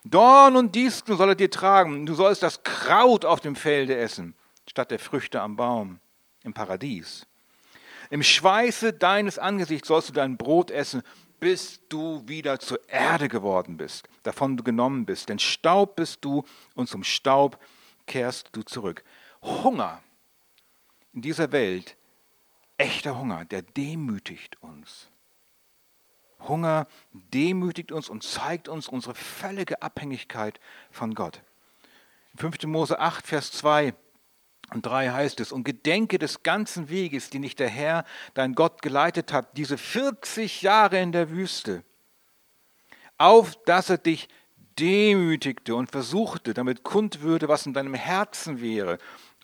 Dorn 0.05 0.55
und 0.55 0.77
Disteln 0.77 1.19
soll 1.19 1.31
er 1.31 1.35
dir 1.35 1.51
tragen. 1.51 2.07
Du 2.07 2.15
sollst 2.15 2.45
das 2.45 2.63
Kraut 2.63 3.25
auf 3.25 3.41
dem 3.41 3.57
Felde 3.57 3.97
essen, 3.97 4.37
statt 4.71 4.93
der 4.93 5.01
Früchte 5.01 5.41
am 5.41 5.57
Baum 5.57 5.99
im 6.45 6.55
Paradies. 6.55 7.27
Im 8.11 8.23
Schweiße 8.23 8.93
deines 8.93 9.41
Angesichts 9.41 9.89
sollst 9.89 10.11
du 10.11 10.13
dein 10.13 10.37
Brot 10.37 10.71
essen, 10.71 11.03
bis 11.41 11.81
du 11.89 12.23
wieder 12.29 12.61
zur 12.61 12.79
Erde 12.89 13.29
geworden 13.29 13.77
bist, 13.77 14.09
davon 14.23 14.57
du 14.57 14.63
genommen 14.63 15.05
bist. 15.05 15.31
Denn 15.31 15.41
Staub 15.41 15.97
bist 15.97 16.25
du 16.25 16.45
und 16.77 16.89
zum 16.89 17.03
Staub 17.03 17.59
kehrst 18.07 18.51
du 18.53 18.63
zurück. 18.63 19.03
Hunger 19.43 20.01
in 21.13 21.23
dieser 21.23 21.51
Welt, 21.51 21.97
echter 22.79 23.19
Hunger, 23.19 23.45
der 23.45 23.63
demütigt 23.63 24.63
uns. 24.63 25.09
Hunger 26.41 26.87
demütigt 27.13 27.93
uns 27.93 28.09
und 28.09 28.23
zeigt 28.23 28.69
uns 28.69 28.89
unsere 28.89 29.15
völlige 29.15 29.83
Abhängigkeit 29.83 30.61
von 30.91 31.15
Gott. 31.15 31.43
5. 32.37 32.65
Mose 32.65 32.99
8, 32.99 33.27
Vers 33.27 33.53
2 33.53 33.95
und 34.73 34.85
3 34.85 35.11
heißt 35.11 35.41
es, 35.41 35.53
und 35.53 35.65
gedenke 35.65 36.19
des 36.19 36.43
ganzen 36.43 36.89
Weges, 36.89 37.31
den 37.31 37.43
dich 37.43 37.55
der 37.57 37.69
Herr, 37.69 38.05
dein 38.35 38.55
Gott, 38.55 38.83
geleitet 38.83 39.33
hat, 39.33 39.57
diese 39.57 39.79
40 39.79 40.63
Jahre 40.63 41.01
in 41.01 41.13
der 41.13 41.31
Wüste, 41.31 41.83
auf 43.17 43.57
dass 43.65 43.89
er 43.91 43.99
dich 43.99 44.29
demütigte 44.79 45.75
und 45.75 45.91
versuchte, 45.91 46.53
damit 46.53 46.83
kund 46.83 47.23
würde, 47.23 47.49
was 47.49 47.65
in 47.65 47.73
deinem 47.73 47.95
Herzen 47.95 48.61
wäre, 48.61 48.99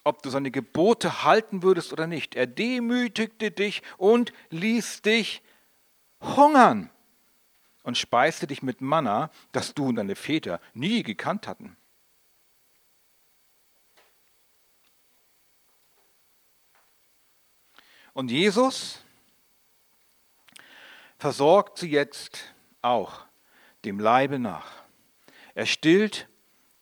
ob 0.04 0.22
du 0.22 0.30
seine 0.30 0.50
Gebote 0.50 1.24
halten 1.24 1.62
würdest 1.62 1.92
oder 1.92 2.06
nicht. 2.06 2.34
Er 2.34 2.46
demütigte 2.46 3.50
dich 3.50 3.82
und 3.98 4.32
ließ 4.50 5.02
dich 5.02 5.42
hungern 6.20 6.90
und 7.82 7.98
speiste 7.98 8.46
dich 8.46 8.62
mit 8.62 8.80
Manna, 8.80 9.30
das 9.52 9.74
du 9.74 9.88
und 9.88 9.96
deine 9.96 10.16
Väter 10.16 10.60
nie 10.74 11.02
gekannt 11.02 11.46
hatten. 11.46 11.76
Und 18.14 18.30
Jesus 18.30 19.02
versorgt 21.18 21.78
sie 21.78 21.90
jetzt 21.90 22.52
auch 22.82 23.24
dem 23.84 23.98
Leibe 23.98 24.38
nach. 24.38 24.82
Er 25.54 25.66
stillt 25.66 26.28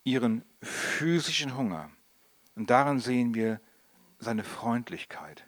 ihren 0.03 0.45
physischen 0.61 1.57
Hunger. 1.57 1.91
Und 2.61 2.69
darin 2.69 3.01
sehen 3.01 3.33
wir 3.33 3.59
seine 4.19 4.45
Freundlichkeit. 4.45 5.47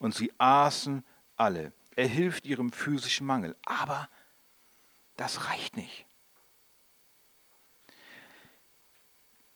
Und 0.00 0.12
sie 0.12 0.32
aßen 0.38 1.04
alle. 1.36 1.72
Er 1.94 2.08
hilft 2.08 2.46
ihrem 2.46 2.72
physischen 2.72 3.28
Mangel. 3.28 3.54
Aber 3.64 4.08
das 5.16 5.48
reicht 5.48 5.76
nicht. 5.76 6.04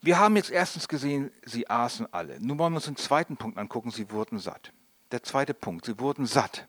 Wir 0.01 0.21
haben 0.21 0.37
jetzt 0.37 0.53
erstens 0.53 0.87
gesehen, 0.87 1.33
sie 1.45 1.69
aßen 1.69 2.07
alle. 2.15 2.39
Nun 2.39 2.57
wollen 2.61 2.73
wir 2.73 2.77
uns 2.77 2.85
den 2.85 2.95
zweiten 2.95 3.37
Punkt 3.37 3.59
angucken, 3.59 3.91
sie 3.91 4.13
wurden 4.13 4.39
satt. 4.39 4.73
Der 5.11 5.25
zweite 5.25 5.55
Punkt, 5.55 5.87
sie 5.87 5.99
wurden 5.99 6.25
satt. 6.25 6.69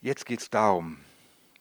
Jetzt 0.00 0.24
geht 0.24 0.40
es 0.40 0.48
darum, 0.48 0.96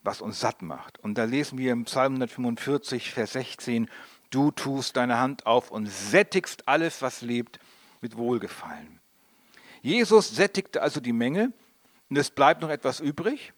was 0.04 0.22
uns 0.22 0.40
satt 0.40 0.62
macht. 0.62 1.00
Und 1.00 1.16
da 1.18 1.26
lesen 1.26 1.58
wir 1.58 1.74
im 1.74 1.84
Psalm 1.84 2.14
145, 2.14 3.12
Vers 3.12 3.34
16, 3.34 3.90
du 4.30 4.52
tust 4.52 4.98
deine 4.98 5.20
Hand 5.20 5.46
auf 5.46 5.72
und 5.72 5.88
sättigst 5.88 6.68
alles, 6.68 7.02
was 7.02 7.22
lebt, 7.22 7.60
mit 8.02 8.18
Wohlgefallen. 8.18 9.00
Jesus 9.82 10.36
sättigte 10.36 10.82
also 10.82 11.00
die 11.00 11.14
Menge 11.14 11.54
und 12.10 12.18
es 12.18 12.30
bleibt 12.30 12.62
noch 12.62 12.70
etwas 12.70 13.00
übrig 13.00 13.54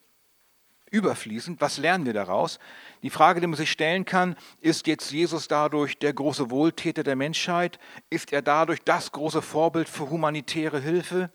überfließend. 0.91 1.61
Was 1.61 1.77
lernen 1.77 2.05
wir 2.05 2.13
daraus? 2.13 2.59
Die 3.03 3.09
Frage, 3.09 3.41
die 3.41 3.47
man 3.47 3.57
sich 3.57 3.71
stellen 3.71 4.05
kann, 4.05 4.35
ist 4.61 4.88
jetzt 4.88 5.11
Jesus 5.11 5.47
dadurch 5.47 5.97
der 5.97 6.13
große 6.13 6.49
Wohltäter 6.49 7.03
der 7.03 7.15
Menschheit? 7.15 7.79
Ist 8.09 8.33
er 8.33 8.41
dadurch 8.41 8.81
das 8.83 9.11
große 9.11 9.41
Vorbild 9.41 9.89
für 9.89 10.09
humanitäre 10.09 10.79
Hilfe? 10.79 11.31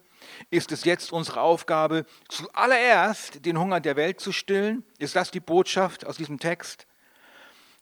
Ist 0.50 0.72
es 0.72 0.84
jetzt 0.84 1.12
unsere 1.12 1.42
Aufgabe, 1.42 2.06
zuallererst 2.28 3.44
den 3.44 3.58
Hunger 3.58 3.80
der 3.80 3.96
Welt 3.96 4.20
zu 4.20 4.32
stillen? 4.32 4.84
Ist 4.98 5.16
das 5.16 5.30
die 5.30 5.40
Botschaft 5.40 6.06
aus 6.06 6.16
diesem 6.16 6.38
Text? 6.38 6.86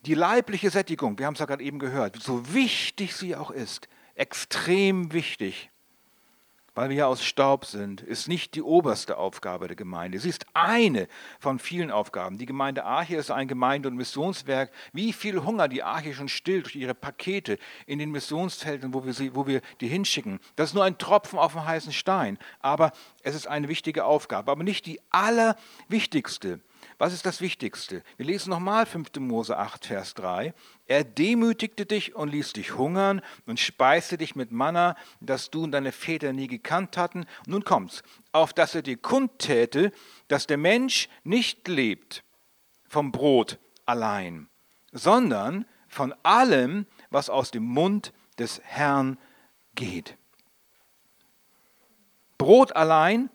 Die 0.04 0.14
leibliche 0.14 0.70
Sättigung, 0.70 1.18
wir 1.18 1.26
haben 1.26 1.34
es 1.34 1.40
ja 1.40 1.46
gerade 1.46 1.62
eben 1.62 1.78
gehört, 1.78 2.20
so 2.20 2.52
wichtig 2.52 3.14
sie 3.14 3.36
auch 3.36 3.52
ist, 3.52 3.88
extrem 4.16 5.12
wichtig, 5.12 5.70
weil 6.74 6.88
wir 6.88 6.96
ja 6.96 7.06
aus 7.06 7.22
Staub 7.22 7.66
sind, 7.66 8.00
ist 8.00 8.28
nicht 8.28 8.54
die 8.54 8.62
oberste 8.62 9.18
Aufgabe 9.18 9.68
der 9.68 9.76
Gemeinde. 9.76 10.18
Sie 10.18 10.30
ist 10.30 10.46
eine 10.54 11.06
von 11.38 11.58
vielen 11.58 11.90
Aufgaben. 11.90 12.38
Die 12.38 12.46
Gemeinde 12.46 12.84
Arche 12.84 13.16
ist 13.16 13.30
ein 13.30 13.46
Gemeinde- 13.46 13.88
und 13.88 13.96
Missionswerk. 13.96 14.72
Wie 14.92 15.12
viel 15.12 15.44
Hunger 15.44 15.68
die 15.68 15.82
Arche 15.82 16.14
schon 16.14 16.28
stillt 16.28 16.64
durch 16.64 16.76
ihre 16.76 16.94
Pakete 16.94 17.58
in 17.86 17.98
den 17.98 18.10
Missionsfeldern, 18.10 18.94
wo 18.94 19.04
wir, 19.04 19.12
sie, 19.12 19.34
wo 19.34 19.46
wir 19.46 19.60
die 19.80 19.88
hinschicken. 19.88 20.40
Das 20.56 20.70
ist 20.70 20.74
nur 20.74 20.84
ein 20.84 20.96
Tropfen 20.96 21.38
auf 21.38 21.52
dem 21.52 21.66
heißen 21.66 21.92
Stein. 21.92 22.38
Aber 22.60 22.92
es 23.22 23.34
ist 23.34 23.46
eine 23.46 23.68
wichtige 23.68 24.04
Aufgabe, 24.06 24.50
aber 24.50 24.64
nicht 24.64 24.86
die 24.86 24.98
allerwichtigste. 25.10 26.60
Was 26.98 27.12
ist 27.12 27.26
das 27.26 27.40
Wichtigste? 27.40 28.02
Wir 28.16 28.26
lesen 28.26 28.50
nochmal 28.50 28.86
5. 28.86 29.10
Mose 29.18 29.56
8, 29.56 29.86
Vers 29.86 30.14
3. 30.14 30.54
Er 30.86 31.04
demütigte 31.04 31.86
dich 31.86 32.14
und 32.14 32.30
ließ 32.30 32.52
dich 32.52 32.76
hungern 32.76 33.22
und 33.46 33.58
speiste 33.58 34.18
dich 34.18 34.36
mit 34.36 34.52
Manna, 34.52 34.96
das 35.20 35.50
du 35.50 35.64
und 35.64 35.72
deine 35.72 35.92
Väter 35.92 36.32
nie 36.32 36.48
gekannt 36.48 36.96
hatten. 36.96 37.26
nun 37.46 37.64
kommt's, 37.64 38.02
auf 38.32 38.52
dass 38.52 38.74
er 38.74 38.82
dir 38.82 38.96
kundtäte, 38.96 39.92
dass 40.28 40.46
der 40.46 40.58
Mensch 40.58 41.08
nicht 41.24 41.66
lebt 41.68 42.24
vom 42.88 43.10
Brot 43.10 43.58
allein, 43.86 44.48
sondern 44.92 45.64
von 45.88 46.14
allem, 46.22 46.86
was 47.10 47.30
aus 47.30 47.50
dem 47.50 47.64
Mund 47.64 48.12
des 48.38 48.60
Herrn 48.64 49.18
geht. 49.74 50.16
Brot 52.38 52.74
allein 52.74 53.30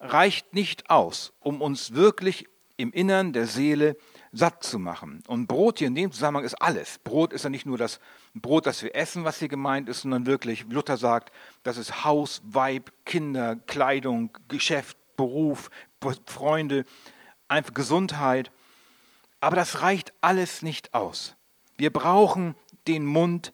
reicht 0.00 0.54
nicht 0.54 0.90
aus, 0.90 1.32
um 1.40 1.60
uns 1.60 1.94
wirklich 1.94 2.46
im 2.80 2.92
Innern 2.92 3.32
der 3.32 3.46
Seele 3.46 3.96
satt 4.32 4.62
zu 4.62 4.78
machen. 4.78 5.22
Und 5.26 5.46
Brot 5.46 5.78
hier 5.78 5.88
in 5.88 5.94
dem 5.94 6.12
Zusammenhang 6.12 6.44
ist 6.44 6.54
alles. 6.54 6.98
Brot 6.98 7.32
ist 7.32 7.44
ja 7.44 7.50
nicht 7.50 7.66
nur 7.66 7.78
das 7.78 8.00
Brot, 8.34 8.66
das 8.66 8.82
wir 8.82 8.94
essen, 8.94 9.24
was 9.24 9.38
hier 9.38 9.48
gemeint 9.48 9.88
ist, 9.88 10.02
sondern 10.02 10.26
wirklich, 10.26 10.64
Luther 10.68 10.96
sagt, 10.96 11.32
das 11.62 11.76
ist 11.76 12.04
Haus, 12.04 12.42
Weib, 12.44 12.92
Kinder, 13.04 13.56
Kleidung, 13.56 14.36
Geschäft, 14.48 14.96
Beruf, 15.16 15.70
Freunde, 16.26 16.84
einfach 17.48 17.74
Gesundheit. 17.74 18.50
Aber 19.40 19.56
das 19.56 19.82
reicht 19.82 20.12
alles 20.20 20.62
nicht 20.62 20.94
aus. 20.94 21.36
Wir 21.76 21.92
brauchen 21.92 22.54
den 22.86 23.04
Mund 23.04 23.52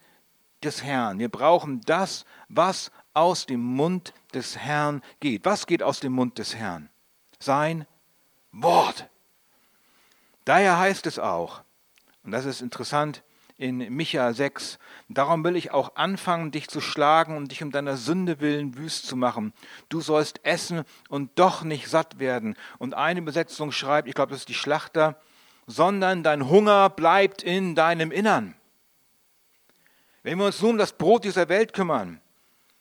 des 0.63 0.83
Herrn. 0.83 1.19
Wir 1.19 1.29
brauchen 1.29 1.81
das, 1.83 2.25
was 2.49 2.91
aus 3.15 3.47
dem 3.47 3.61
Mund 3.61 4.13
des 4.35 4.59
Herrn 4.59 5.01
geht. 5.21 5.45
Was 5.45 5.67
geht 5.67 5.83
aus 5.83 6.01
dem 6.01 6.13
Mund 6.13 6.39
des 6.39 6.55
Herrn? 6.55 6.91
Sein 7.39 7.87
Wort. 8.53 9.09
Daher 10.47 10.79
heißt 10.79 11.07
es 11.07 11.19
auch, 11.19 11.63
und 12.23 12.31
das 12.31 12.45
ist 12.45 12.63
interessant 12.63 13.25
in 13.59 13.79
Micha 13.79 14.33
6, 14.33 14.79
darum 15.09 15.43
will 15.43 15.57
ich 15.57 15.73
auch 15.73 15.97
anfangen, 15.97 16.53
dich 16.53 16.69
zu 16.69 16.81
schlagen 16.81 17.37
und 17.37 17.51
dich 17.51 17.65
um 17.65 17.73
deiner 17.73 17.97
Sünde 17.97 18.41
willen 18.41 18.79
wüst 18.79 19.07
zu 19.07 19.17
machen. 19.17 19.53
Du 19.89 20.01
sollst 20.01 20.45
essen 20.45 20.85
und 21.09 21.37
doch 21.37 21.65
nicht 21.65 21.89
satt 21.89 22.21
werden. 22.21 22.57
Und 22.79 22.95
eine 22.95 23.19
Übersetzung 23.19 23.73
schreibt, 23.73 24.07
ich 24.07 24.15
glaube, 24.15 24.31
das 24.31 24.41
ist 24.41 24.49
die 24.49 24.55
Schlachter, 24.55 25.21
sondern 25.67 26.23
dein 26.23 26.49
Hunger 26.49 26.91
bleibt 26.91 27.43
in 27.43 27.75
deinem 27.75 28.13
Innern. 28.13 28.55
Wenn 30.23 30.39
wir 30.39 30.47
uns 30.47 30.63
nun 30.63 30.73
um 30.73 30.79
das 30.79 30.93
Brot 30.93 31.25
dieser 31.25 31.49
Welt 31.49 31.73
kümmern, 31.73 32.21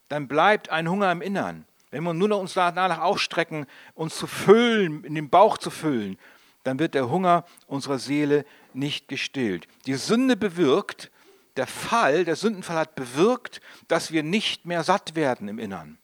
dann 0.09 0.27
bleibt 0.27 0.69
ein 0.69 0.87
Hunger 0.87 1.11
im 1.11 1.21
Innern. 1.21 1.65
Wenn 1.89 2.03
wir 2.03 2.13
nur 2.13 2.27
noch 2.27 2.39
uns 2.39 2.53
danach 2.53 2.99
ausstrecken, 2.99 3.65
uns 3.95 4.17
zu 4.17 4.27
füllen, 4.27 5.03
in 5.03 5.15
den 5.15 5.31
Bauch 5.31 5.57
zu 5.57 5.71
füllen, 5.71 6.19
dann 6.65 6.79
wird 6.79 6.95
der 6.95 7.09
Hunger 7.09 7.45
unserer 7.67 7.99
Seele 7.99 8.43
nicht 8.73 9.07
gestillt. 9.07 9.67
Die 9.85 9.93
Sünde 9.93 10.35
bewirkt, 10.35 11.11
der 11.57 11.67
Fall, 11.67 12.25
der 12.25 12.35
Sündenfall 12.35 12.77
hat 12.77 12.95
bewirkt, 12.95 13.61
dass 13.87 14.11
wir 14.11 14.23
nicht 14.23 14.65
mehr 14.65 14.83
satt 14.83 15.15
werden 15.15 15.47
im 15.47 15.59
Innern. 15.59 15.99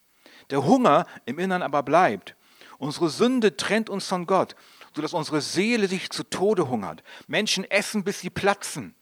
Der 0.51 0.63
Hunger 0.63 1.07
im 1.25 1.39
Innern 1.39 1.63
aber 1.63 1.83
bleibt. 1.83 2.35
Unsere 2.77 3.09
Sünde 3.09 3.57
trennt 3.57 3.89
uns 3.89 4.07
von 4.07 4.27
Gott, 4.27 4.55
sodass 4.95 5.13
unsere 5.13 5.41
Seele 5.41 5.87
sich 5.87 6.09
zu 6.11 6.23
Tode 6.23 6.69
hungert. 6.69 7.03
Menschen 7.27 7.69
essen, 7.69 8.03
bis 8.03 8.19
sie 8.19 8.29
platzen. 8.29 8.95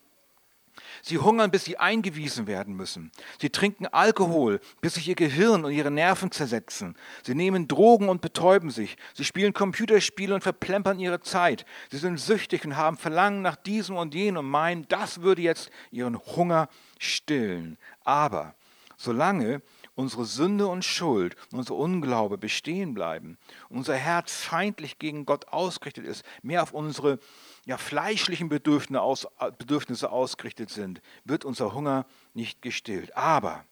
Sie 1.02 1.18
hungern, 1.18 1.52
bis 1.52 1.66
sie 1.66 1.78
eingewiesen 1.78 2.48
werden 2.48 2.76
müssen. 2.76 3.12
Sie 3.40 3.50
trinken 3.50 3.88
Alkohol, 3.88 4.60
bis 4.82 4.96
sich 4.96 5.08
ihr 5.08 5.16
Gehirn 5.16 5.66
und 5.66 5.72
ihre 5.72 5.92
Nerven 5.92 6.32
zersetzen. 6.32 6.96
Sie 7.24 7.36
nehmen 7.36 7.68
Drogen 7.68 8.10
und 8.10 8.22
betäuben 8.22 8.70
sich. 8.72 8.98
Sie 9.14 9.26
spielen 9.26 9.54
Computerspiele 9.54 10.34
und 10.34 10.42
verplempern 10.42 11.00
ihre 11.00 11.22
Zeit. 11.22 11.66
Sie 11.92 11.98
sind 11.98 12.20
süchtig 12.20 12.66
und 12.66 12.76
haben 12.76 12.98
Verlangen 12.98 13.42
nach 13.42 13.56
diesem 13.56 13.98
und 13.98 14.14
jenem 14.14 14.40
und 14.40 14.50
meinen, 14.50 14.88
das 14.88 15.22
würde 15.22 15.42
jetzt 15.42 15.70
ihren 15.92 16.18
Hunger 16.18 16.70
stillen. 16.98 17.78
Aber 18.04 18.56
solange 18.98 19.62
unsere 19.96 20.26
Sünde 20.26 20.68
und 20.68 20.86
Schuld, 20.86 21.36
unser 21.52 21.76
Unglaube 21.76 22.38
bestehen 22.38 22.94
bleiben, 22.94 23.38
unser 23.68 23.96
Herz 23.96 24.34
feindlich 24.34 24.98
gegen 24.98 25.26
Gott 25.26 25.50
ausgerichtet 25.50 26.06
ist, 26.06 26.24
mehr 26.42 26.64
auf 26.64 26.74
unsere 26.74 27.20
ja, 27.66 27.78
fleischlichen 27.78 28.50
Bedürfnisse, 28.50 29.02
aus, 29.02 29.28
Bedürfnisse 29.58 30.12
ausgerichtet 30.12 30.70
sind, 30.70 31.02
wird 31.24 31.46
unser 31.46 31.74
Hunger 31.74 32.06
nicht 32.34 32.62
gestillt. 32.62 33.16
Aber 33.16 33.66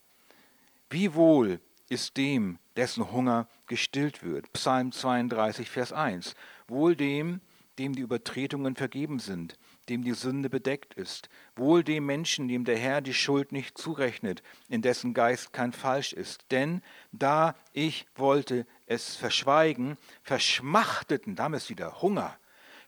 wie 0.89 1.13
wohl 1.13 1.59
ist 1.89 2.17
dem, 2.17 2.59
dessen 2.75 3.11
Hunger 3.11 3.47
gestillt 3.65 4.23
wird. 4.23 4.51
Psalm 4.53 4.91
32, 4.91 5.69
Vers 5.69 5.93
1. 5.93 6.35
Wohl 6.67 6.95
dem, 6.95 7.41
dem 7.79 7.93
die 7.93 8.01
Übertretungen 8.01 8.75
vergeben 8.75 9.19
sind, 9.19 9.57
dem 9.89 10.03
die 10.03 10.13
Sünde 10.13 10.49
bedeckt 10.49 10.93
ist. 10.95 11.29
Wohl 11.55 11.83
dem 11.83 12.05
Menschen, 12.05 12.47
dem 12.47 12.65
der 12.65 12.77
Herr 12.77 13.01
die 13.01 13.13
Schuld 13.13 13.51
nicht 13.51 13.77
zurechnet, 13.77 14.41
in 14.67 14.81
dessen 14.81 15.13
Geist 15.13 15.53
kein 15.53 15.73
Falsch 15.73 16.13
ist. 16.13 16.45
Denn 16.51 16.81
da 17.11 17.55
ich 17.73 18.05
wollte 18.15 18.65
es 18.85 19.15
verschweigen, 19.15 19.97
verschmachteten, 20.23 21.35
damit 21.35 21.61
ist 21.61 21.69
wieder 21.69 22.01
Hunger, 22.01 22.37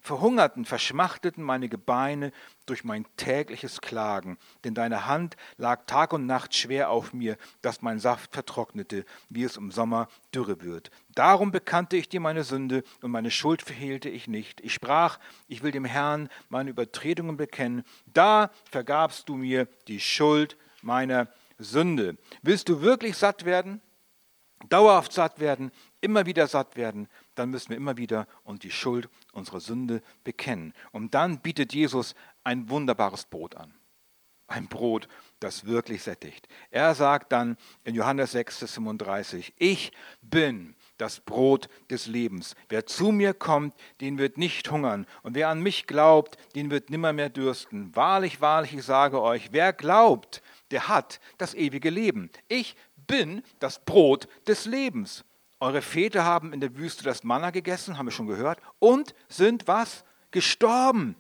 verhungerten, 0.02 0.66
verschmachteten 0.66 1.44
meine 1.44 1.70
Gebeine 1.70 2.32
durch 2.66 2.84
mein 2.84 3.06
tägliches 3.18 3.82
Klagen. 3.82 4.38
Denn 4.64 4.74
deine 4.74 5.06
Hand 5.06 5.36
lag 5.58 5.86
Tag 5.86 6.14
und 6.14 6.26
Nacht 6.26 6.56
schwer 6.56 6.90
auf 6.90 7.14
mir, 7.14 7.38
dass 7.62 7.82
mein 7.82 8.00
Saft 8.00 8.34
vertrocknete, 8.34 9.06
wie 9.30 9.44
es 9.44 9.58
im 9.58 9.72
Sommer 9.72 10.08
dürre 10.34 10.62
wird. 10.62 10.92
Darum 11.16 11.52
bekannte 11.52 11.98
ich 11.98 12.10
dir 12.10 12.20
meine 12.20 12.44
Sünde 12.44 12.84
und 13.02 13.12
meine 13.12 13.32
Schuld 13.32 13.62
verhehlte 13.62 14.10
ich 14.10 14.28
nicht. 14.28 14.62
Ich 14.62 14.74
sprach, 14.74 15.20
ich 15.48 15.64
will 15.64 15.72
dem 15.72 15.86
Herrn 15.86 16.30
meine 16.50 16.70
Übertretungen 16.70 17.38
bekennen. 17.38 17.84
Da 18.06 18.52
vergabst 18.70 19.28
du 19.30 19.36
mir 19.36 19.68
die 19.88 20.00
Schuld 20.00 20.58
meiner 20.82 21.28
Sünde. 21.58 22.18
Willst 22.42 22.70
du 22.70 22.82
wirklich 22.82 23.18
satt 23.18 23.46
werden? 23.46 23.82
Dauerhaft 24.68 25.14
satt 25.14 25.40
werden, 25.40 25.72
immer 26.02 26.26
wieder 26.26 26.48
satt 26.48 26.76
werden, 26.76 27.08
dann 27.40 27.50
müssen 27.50 27.70
wir 27.70 27.78
immer 27.78 27.98
wieder 27.98 28.28
uns 28.44 28.60
die 28.60 28.72
Schuld 28.72 29.10
unserer 29.32 29.62
Sünde 29.62 30.02
bekennen. 30.24 30.74
Und 30.92 31.14
dann 31.16 31.40
bietet 31.40 31.74
Jesus 31.74 32.14
ein 32.44 32.70
wunderbares 32.70 33.26
Brot 33.26 33.56
an. 33.56 33.74
Ein 34.48 34.68
Brot, 34.68 35.08
das 35.40 35.66
wirklich 35.66 36.02
sättigt. 36.04 36.48
Er 36.72 36.96
sagt 36.96 37.32
dann 37.32 37.56
in 37.84 37.96
Johannes 37.96 38.32
6, 38.32 38.72
35, 38.72 39.54
ich 39.58 39.92
bin 40.22 40.76
das 40.98 41.20
Brot 41.20 41.70
des 41.90 42.08
Lebens. 42.08 42.56
Wer 42.68 42.86
zu 42.86 43.12
mir 43.12 43.34
kommt, 43.34 43.76
den 44.02 44.18
wird 44.18 44.38
nicht 44.38 44.70
hungern. 44.72 45.06
Und 45.22 45.36
wer 45.36 45.50
an 45.50 45.62
mich 45.62 45.88
glaubt, 45.88 46.38
den 46.56 46.72
wird 46.72 46.90
nimmermehr 46.90 47.30
dürsten. 47.30 47.96
Wahrlich, 47.96 48.42
wahrlich, 48.42 48.74
ich 48.74 48.84
sage 48.84 49.22
euch, 49.22 49.50
wer 49.54 49.72
glaubt, 49.72 50.42
der 50.72 50.88
hat 50.88 51.20
das 51.38 51.54
ewige 51.54 51.92
Leben. 51.92 52.32
Ich 52.48 52.76
bin 52.96 53.44
das 53.60 53.86
Brot 53.86 54.28
des 54.48 54.66
Lebens. 54.66 55.24
Eure 55.60 55.82
Väter 55.82 56.24
haben 56.24 56.54
in 56.54 56.62
der 56.62 56.78
Wüste 56.78 57.04
das 57.04 57.24
Manna 57.24 57.52
gegessen, 57.52 57.98
haben 57.98 58.06
wir 58.06 58.12
schon 58.12 58.28
gehört, 58.28 58.60
und 58.80 59.14
sind 59.28 59.68
was? 59.68 60.06
Gestorben. 60.32 61.16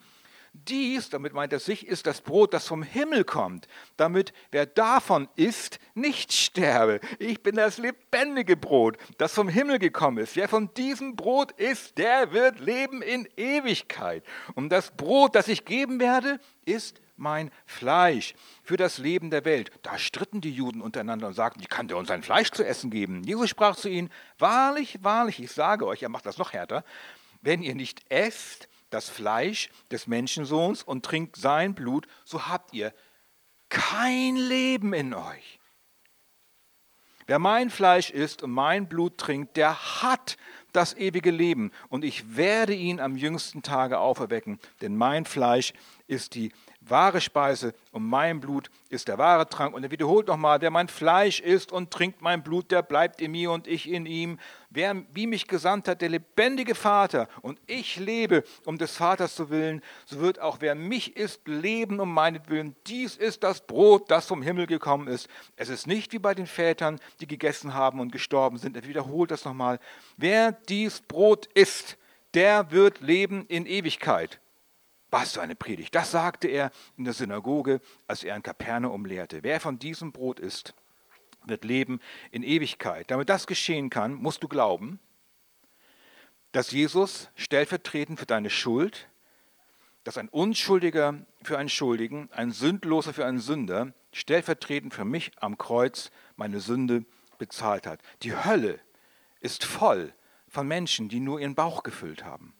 Dies, 0.54 1.10
damit 1.10 1.34
meint 1.34 1.54
er 1.54 1.60
sich, 1.60 1.86
ist 1.88 2.08
das 2.08 2.22
Brot, 2.22 2.54
das 2.54 2.68
vom 2.68 2.82
Himmel 2.84 3.24
kommt, 3.24 3.68
damit 3.98 4.34
wer 4.52 4.66
davon 4.66 5.28
isst, 5.36 5.80
nicht 5.94 6.34
sterbe. 6.34 7.00
Ich 7.20 7.44
bin 7.44 7.56
das 7.56 7.78
lebendige 7.78 8.58
Brot, 8.58 8.98
das 9.18 9.34
vom 9.34 9.48
Himmel 9.48 9.80
gekommen 9.80 10.18
ist. 10.18 10.36
Wer 10.36 10.48
von 10.48 10.74
diesem 10.74 11.16
Brot 11.16 11.52
isst, 11.54 11.98
der 11.98 12.32
wird 12.32 12.60
leben 12.60 13.02
in 13.02 13.28
Ewigkeit. 13.38 14.24
Und 14.56 14.70
das 14.70 14.92
Brot, 14.92 15.36
das 15.36 15.48
ich 15.48 15.66
geben 15.66 16.00
werde, 16.00 16.40
ist 16.66 17.00
mein 17.20 17.52
Fleisch 17.66 18.34
für 18.64 18.78
das 18.78 18.98
Leben 18.98 19.30
der 19.30 19.46
Welt. 19.46 19.72
Da 19.82 19.98
stritten 19.98 20.42
die 20.42 20.52
Juden 20.52 20.82
untereinander 20.82 21.28
und 21.28 21.34
sagten, 21.34 21.62
wie 21.62 21.68
kann 21.68 21.88
der 21.88 21.98
uns 21.98 22.08
sein 22.08 22.24
Fleisch 22.24 22.52
zu 22.52 22.66
essen 22.66 22.90
geben? 22.90 23.24
Jesus 23.24 23.50
sprach 23.50 23.76
zu 23.76 23.90
ihnen, 23.90 24.10
wahrlich, 24.38 25.04
wahrlich, 25.04 25.40
ich 25.42 25.52
sage 25.52 25.86
euch, 25.86 26.04
er 26.04 26.10
macht 26.10 26.26
das 26.26 26.38
noch 26.38 26.54
härter, 26.54 26.84
wenn 27.42 27.62
ihr 27.62 27.76
nicht 27.76 28.10
esst 28.12 28.68
das 28.90 29.10
Fleisch 29.10 29.70
des 29.92 30.08
Menschensohns 30.08 30.84
und 30.84 31.06
trinkt 31.06 31.36
sein 31.36 31.76
Blut, 31.76 32.08
so 32.26 32.48
habt 32.48 32.74
ihr 32.74 32.94
kein 33.70 34.36
Leben 34.36 34.94
in 34.94 35.14
euch. 35.14 35.60
Wer 37.28 37.38
mein 37.38 37.70
Fleisch 37.70 38.10
isst 38.10 38.42
und 38.42 38.50
mein 38.50 38.90
Blut 38.90 39.20
trinkt, 39.20 39.56
der 39.56 40.02
hat 40.02 40.36
das 40.72 40.96
ewige 40.96 41.30
Leben 41.30 41.72
und 41.88 42.04
ich 42.04 42.36
werde 42.36 42.74
ihn 42.74 43.00
am 43.00 43.16
jüngsten 43.16 43.62
Tage 43.62 44.00
auferwecken, 44.00 44.60
denn 44.82 44.98
mein 44.98 45.26
Fleisch 45.26 45.74
ist 46.08 46.34
die 46.34 46.52
wahre 46.90 47.22
Speise 47.22 47.74
und 47.92 48.04
mein 48.04 48.40
Blut 48.40 48.70
ist 48.90 49.08
der 49.08 49.18
wahre 49.18 49.48
Trank. 49.48 49.74
Und 49.74 49.84
er 49.84 49.92
wiederholt 49.92 50.28
nochmal, 50.28 50.62
wer 50.62 50.72
mein 50.72 50.88
Fleisch 50.88 51.40
isst 51.40 51.72
und 51.72 51.92
trinkt 51.92 52.22
mein 52.22 52.44
Blut, 52.44 52.72
der 52.72 52.82
bleibt 52.82 53.22
in 53.22 53.32
mir 53.32 53.52
und 53.52 53.68
ich 53.68 53.90
in 53.90 54.06
ihm. 54.06 54.40
Wer 54.70 55.04
wie 55.14 55.28
mich 55.28 55.48
gesandt 55.48 55.88
hat, 55.88 56.02
der 56.02 56.10
lebendige 56.10 56.76
Vater 56.76 57.28
und 57.42 57.60
ich 57.68 57.98
lebe 57.98 58.44
um 58.66 58.78
des 58.78 58.96
Vaters 58.96 59.36
zu 59.36 59.50
willen, 59.50 59.82
so 60.06 60.20
wird 60.20 60.40
auch 60.40 60.58
wer 60.60 60.76
mich 60.76 61.18
isst, 61.18 61.48
leben 61.48 62.00
um 62.00 62.14
meinetwillen. 62.14 62.76
Dies 62.88 63.16
ist 63.16 63.44
das 63.44 63.66
Brot, 63.66 64.12
das 64.12 64.28
vom 64.28 64.42
Himmel 64.42 64.68
gekommen 64.68 65.08
ist. 65.08 65.28
Es 65.56 65.70
ist 65.70 65.88
nicht 65.88 66.14
wie 66.14 66.20
bei 66.20 66.34
den 66.34 66.48
Vätern, 66.48 67.00
die 67.20 67.28
gegessen 67.28 67.74
haben 67.74 68.00
und 68.00 68.12
gestorben 68.12 68.58
sind. 68.58 68.76
Er 68.76 68.88
wiederholt 68.88 69.32
das 69.32 69.46
nochmal. 69.46 69.80
Wer 70.18 70.52
dies 70.52 71.02
Brot 71.02 71.48
isst, 71.54 71.98
der 72.34 72.72
wird 72.72 73.02
leben 73.02 73.46
in 73.48 73.66
Ewigkeit. 73.66 74.40
Was 75.12 75.34
für 75.34 75.42
eine 75.42 75.56
Predigt. 75.56 75.96
Das 75.96 76.12
sagte 76.12 76.48
er 76.48 76.72
in 76.98 77.04
der 77.04 77.14
Synagoge, 77.14 77.82
als 78.08 78.24
er 78.24 78.36
in 78.36 78.44
Kapernaum 78.44 79.06
lehrte. 79.06 79.44
Wer 79.44 79.60
von 79.60 79.80
diesem 79.80 80.12
Brot 80.12 80.40
isst, 80.40 80.76
wird 81.46 81.64
leben 81.64 82.00
in 82.32 82.44
Ewigkeit. 82.44 83.10
Damit 83.10 83.30
das 83.30 83.48
geschehen 83.48 83.90
kann, 83.90 84.14
musst 84.14 84.44
du 84.44 84.48
glauben, 84.48 85.00
dass 86.52 86.72
Jesus 86.72 87.30
stellvertretend 87.36 88.20
für 88.20 88.26
deine 88.26 88.50
Schuld, 88.50 89.10
dass 90.04 90.18
ein 90.18 90.30
Unschuldiger 90.30 91.26
für 91.44 91.58
einen 91.58 91.70
Schuldigen, 91.70 92.30
ein 92.32 92.52
Sündloser 92.52 93.14
für 93.14 93.26
einen 93.26 93.40
Sünder, 93.40 93.94
stellvertretend 94.12 94.94
für 94.94 95.06
mich 95.06 95.32
am 95.40 95.58
Kreuz 95.58 96.12
meine 96.36 96.60
Sünde 96.60 97.06
bezahlt 97.38 97.86
hat. 97.86 98.02
Die 98.24 98.36
Hölle 98.36 98.80
ist 99.40 99.64
voll 99.64 100.14
von 100.48 100.68
Menschen, 100.68 101.10
die 101.10 101.20
nur 101.20 101.40
ihren 101.40 101.56
Bauch 101.56 101.84
gefüllt 101.84 102.24
haben. 102.24 102.54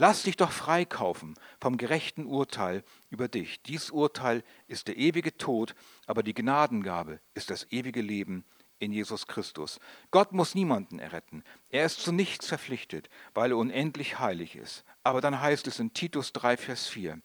Lass 0.00 0.22
dich 0.22 0.38
doch 0.38 0.50
freikaufen 0.50 1.34
vom 1.60 1.76
gerechten 1.76 2.24
Urteil 2.24 2.84
über 3.10 3.28
dich. 3.28 3.60
Dies 3.64 3.90
Urteil 3.90 4.42
ist 4.66 4.88
der 4.88 4.96
ewige 4.96 5.36
Tod, 5.36 5.74
aber 6.06 6.22
die 6.22 6.32
Gnadengabe 6.32 7.20
ist 7.34 7.50
das 7.50 7.70
ewige 7.70 8.00
Leben 8.00 8.46
in 8.78 8.92
Jesus 8.92 9.26
Christus. 9.26 9.78
Gott 10.10 10.32
muss 10.32 10.54
niemanden 10.54 11.00
erretten. 11.00 11.44
Er 11.68 11.84
ist 11.84 12.00
zu 12.00 12.12
nichts 12.12 12.46
verpflichtet, 12.46 13.10
weil 13.34 13.50
er 13.50 13.58
unendlich 13.58 14.18
heilig 14.18 14.56
ist. 14.56 14.86
Aber 15.04 15.20
dann 15.20 15.38
heißt 15.38 15.66
es 15.66 15.78
in 15.78 15.92
Titus 15.92 16.32
3, 16.32 16.56
Vers 16.56 16.86
4. 16.86 17.20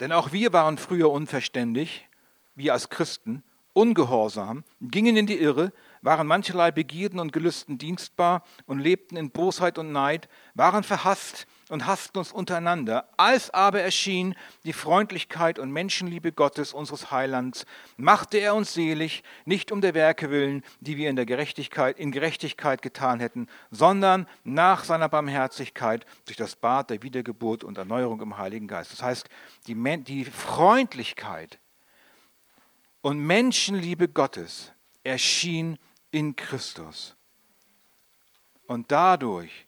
Denn 0.00 0.10
auch 0.10 0.32
wir 0.32 0.54
waren 0.54 0.78
früher 0.78 1.10
unverständig, 1.10 2.08
wir 2.54 2.72
als 2.72 2.88
Christen, 2.88 3.44
ungehorsam, 3.74 4.64
gingen 4.80 5.18
in 5.18 5.26
die 5.26 5.38
Irre, 5.38 5.74
waren 6.02 6.26
mancherlei 6.26 6.70
Begierden 6.70 7.20
und 7.20 7.32
Gelüsten 7.32 7.78
dienstbar 7.78 8.42
und 8.66 8.78
lebten 8.78 9.16
in 9.16 9.30
Bosheit 9.30 9.78
und 9.78 9.92
Neid, 9.92 10.28
waren 10.54 10.82
verhasst 10.82 11.46
und 11.68 11.86
hassten 11.86 12.18
uns 12.18 12.32
untereinander. 12.32 13.08
Als 13.16 13.50
aber 13.50 13.80
erschien 13.80 14.34
die 14.64 14.72
Freundlichkeit 14.72 15.58
und 15.58 15.70
Menschenliebe 15.70 16.32
Gottes, 16.32 16.72
unseres 16.72 17.10
Heilands, 17.10 17.64
machte 17.96 18.38
er 18.38 18.54
uns 18.54 18.74
selig, 18.74 19.22
nicht 19.44 19.72
um 19.72 19.80
der 19.80 19.94
Werke 19.94 20.30
willen, 20.30 20.64
die 20.80 20.96
wir 20.96 21.10
in 21.10 21.16
der 21.16 21.26
Gerechtigkeit, 21.26 21.98
in 21.98 22.12
Gerechtigkeit 22.12 22.82
getan 22.82 23.20
hätten, 23.20 23.46
sondern 23.70 24.26
nach 24.42 24.84
seiner 24.84 25.08
Barmherzigkeit 25.08 26.04
durch 26.26 26.36
das 26.36 26.56
Bad 26.56 26.90
der 26.90 27.02
Wiedergeburt 27.02 27.62
und 27.62 27.78
Erneuerung 27.78 28.20
im 28.20 28.36
Heiligen 28.36 28.66
Geist. 28.66 28.92
Das 28.92 29.02
heißt, 29.02 29.28
die, 29.66 29.76
die 30.02 30.24
Freundlichkeit 30.24 31.58
und 33.02 33.18
Menschenliebe 33.18 34.08
Gottes 34.08 34.72
erschien 35.04 35.78
in 36.10 36.36
Christus. 36.36 37.16
Und 38.66 38.92
dadurch 38.92 39.66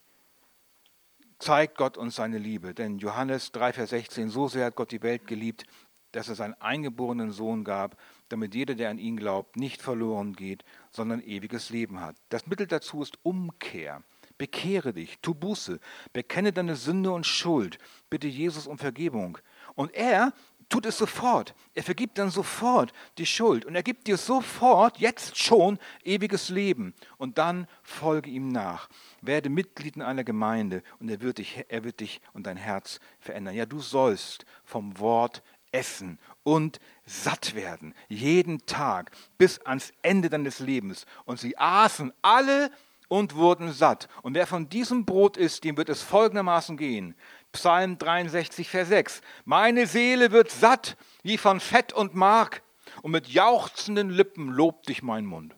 zeigt 1.38 1.76
Gott 1.76 1.96
uns 1.96 2.16
seine 2.16 2.38
Liebe. 2.38 2.74
Denn 2.74 2.98
Johannes 2.98 3.52
3, 3.52 3.72
Vers 3.72 3.90
16, 3.90 4.30
so 4.30 4.48
sehr 4.48 4.66
hat 4.66 4.76
Gott 4.76 4.92
die 4.92 5.02
Welt 5.02 5.26
geliebt, 5.26 5.64
dass 6.12 6.28
er 6.28 6.34
seinen 6.34 6.54
eingeborenen 6.54 7.32
Sohn 7.32 7.64
gab, 7.64 7.96
damit 8.28 8.54
jeder, 8.54 8.74
der 8.74 8.90
an 8.90 8.98
ihn 8.98 9.16
glaubt, 9.16 9.56
nicht 9.56 9.82
verloren 9.82 10.34
geht, 10.34 10.64
sondern 10.90 11.20
ewiges 11.20 11.70
Leben 11.70 12.00
hat. 12.00 12.16
Das 12.28 12.46
Mittel 12.46 12.66
dazu 12.66 13.02
ist 13.02 13.18
Umkehr. 13.22 14.02
Bekehre 14.38 14.92
dich, 14.92 15.18
tu 15.20 15.34
Buße, 15.34 15.78
bekenne 16.12 16.52
deine 16.52 16.76
Sünde 16.76 17.12
und 17.12 17.26
Schuld, 17.26 17.78
bitte 18.10 18.26
Jesus 18.28 18.66
um 18.66 18.78
Vergebung. 18.78 19.38
Und 19.74 19.94
er 19.94 20.32
tut 20.72 20.86
es 20.86 20.96
sofort. 20.96 21.54
Er 21.74 21.82
vergibt 21.82 22.16
dann 22.16 22.30
sofort 22.30 22.92
die 23.18 23.26
Schuld 23.26 23.66
und 23.66 23.74
er 23.74 23.82
gibt 23.82 24.06
dir 24.06 24.16
sofort, 24.16 24.98
jetzt 24.98 25.36
schon, 25.36 25.78
ewiges 26.02 26.48
Leben. 26.48 26.94
Und 27.18 27.36
dann 27.36 27.68
folge 27.82 28.30
ihm 28.30 28.48
nach. 28.48 28.88
Werde 29.20 29.50
Mitglied 29.50 29.96
in 29.96 30.02
einer 30.02 30.24
Gemeinde 30.24 30.82
und 30.98 31.10
er 31.10 31.20
wird 31.20 31.38
dich, 31.38 31.64
er 31.68 31.84
wird 31.84 32.00
dich 32.00 32.22
und 32.32 32.46
dein 32.46 32.56
Herz 32.56 33.00
verändern. 33.20 33.54
Ja, 33.54 33.66
du 33.66 33.80
sollst 33.80 34.46
vom 34.64 34.98
Wort 34.98 35.42
essen 35.72 36.18
und 36.42 36.80
satt 37.04 37.54
werden, 37.54 37.94
jeden 38.08 38.64
Tag 38.64 39.10
bis 39.36 39.58
ans 39.60 39.92
Ende 40.00 40.30
deines 40.30 40.58
Lebens. 40.58 41.04
Und 41.26 41.38
sie 41.38 41.56
aßen 41.58 42.14
alle 42.22 42.70
und 43.08 43.34
wurden 43.34 43.72
satt. 43.72 44.08
Und 44.22 44.34
wer 44.34 44.46
von 44.46 44.70
diesem 44.70 45.04
Brot 45.04 45.36
isst, 45.36 45.64
dem 45.64 45.76
wird 45.76 45.90
es 45.90 46.00
folgendermaßen 46.00 46.78
gehen. 46.78 47.14
Psalm 47.52 47.98
63, 47.98 48.68
Vers 48.68 48.88
6. 48.88 49.20
Meine 49.44 49.86
Seele 49.86 50.32
wird 50.32 50.50
satt 50.50 50.96
wie 51.22 51.38
von 51.38 51.60
Fett 51.60 51.92
und 51.92 52.14
Mark, 52.14 52.62
und 53.00 53.10
mit 53.10 53.28
jauchzenden 53.28 54.10
Lippen 54.10 54.48
lobt 54.48 54.88
dich 54.88 55.02
mein 55.02 55.24
Mund. 55.24 55.54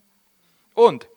Und 0.74 1.08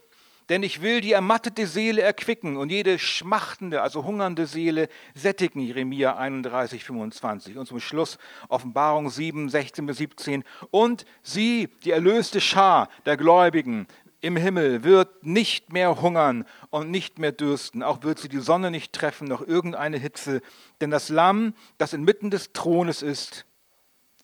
denn 0.49 0.63
ich 0.63 0.81
will 0.81 1.01
die 1.01 1.11
ermattete 1.11 1.67
Seele 1.67 2.01
erquicken 2.01 2.55
und 2.55 2.71
jede 2.71 2.99
schmachtende, 2.99 3.81
also 3.81 4.05
hungernde 4.05 4.45
Seele 4.45 4.87
sättigen. 5.13 5.59
Jeremia 5.59 6.15
31, 6.15 6.85
25. 6.85 7.57
Und 7.57 7.65
zum 7.65 7.81
Schluss 7.81 8.17
Offenbarung 8.47 9.09
7, 9.09 9.49
16 9.49 9.85
bis 9.85 9.97
17. 9.97 10.45
Und 10.71 11.05
sie, 11.21 11.67
die 11.83 11.91
erlöste 11.91 12.39
Schar 12.39 12.87
der 13.05 13.17
Gläubigen 13.17 13.87
im 14.21 14.35
Himmel, 14.35 14.83
wird 14.83 15.23
nicht 15.23 15.71
mehr 15.71 16.01
hungern 16.01 16.45
und 16.69 16.89
nicht 16.89 17.19
mehr 17.19 17.31
dürsten. 17.31 17.83
Auch 17.83 18.03
wird 18.03 18.19
sie 18.19 18.29
die 18.29 18.39
Sonne 18.39 18.71
nicht 18.71 18.93
treffen, 18.93 19.27
noch 19.27 19.41
irgendeine 19.41 19.97
Hitze. 19.97 20.41
Denn 20.81 20.89
das 20.89 21.09
Lamm, 21.09 21.53
das 21.77 21.93
inmitten 21.93 22.31
des 22.31 22.53
Thrones 22.53 23.01
ist, 23.01 23.45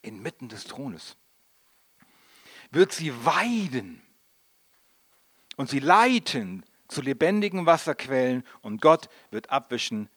inmitten 0.02 0.50
des 0.50 0.66
Thrones, 0.66 1.16
wird 2.72 2.92
sie 2.92 3.14
weiden 3.26 4.02
und 5.58 5.70
sie 5.70 5.80
leiten 5.80 6.66
zu 6.88 7.02
lebendigen 7.02 7.66
Wasserquellen 7.66 8.44
und 8.62 8.82
Gott 8.82 9.10
wird 9.32 9.52
abwischen 9.52 10.10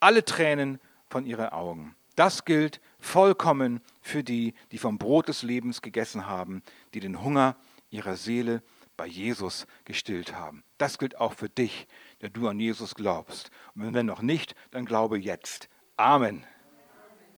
alle 0.00 0.24
Tränen 0.24 0.80
von 1.08 1.26
ihren 1.26 1.50
Augen. 1.50 1.94
Das 2.16 2.44
gilt 2.44 2.80
vollkommen 2.98 3.80
für 4.00 4.22
die, 4.24 4.54
die 4.72 4.78
vom 4.78 4.98
Brot 4.98 5.28
des 5.28 5.42
Lebens 5.42 5.80
gegessen 5.80 6.26
haben, 6.26 6.62
die 6.94 7.00
den 7.00 7.22
Hunger 7.22 7.56
ihrer 7.90 8.16
Seele 8.16 8.62
bei 8.96 9.06
Jesus 9.06 9.66
gestillt 9.84 10.34
haben. 10.34 10.64
Das 10.78 10.98
gilt 10.98 11.18
auch 11.18 11.34
für 11.34 11.48
dich, 11.48 11.86
der 12.20 12.30
du 12.30 12.48
an 12.48 12.60
Jesus 12.60 12.94
glaubst. 12.94 13.50
Und 13.74 13.82
wenn 13.82 13.92
noch 14.02 14.22
nicht, 14.22 14.54
dann 14.70 14.84
glaube 14.84 15.18
jetzt. 15.18 15.68
Amen. 15.96 16.44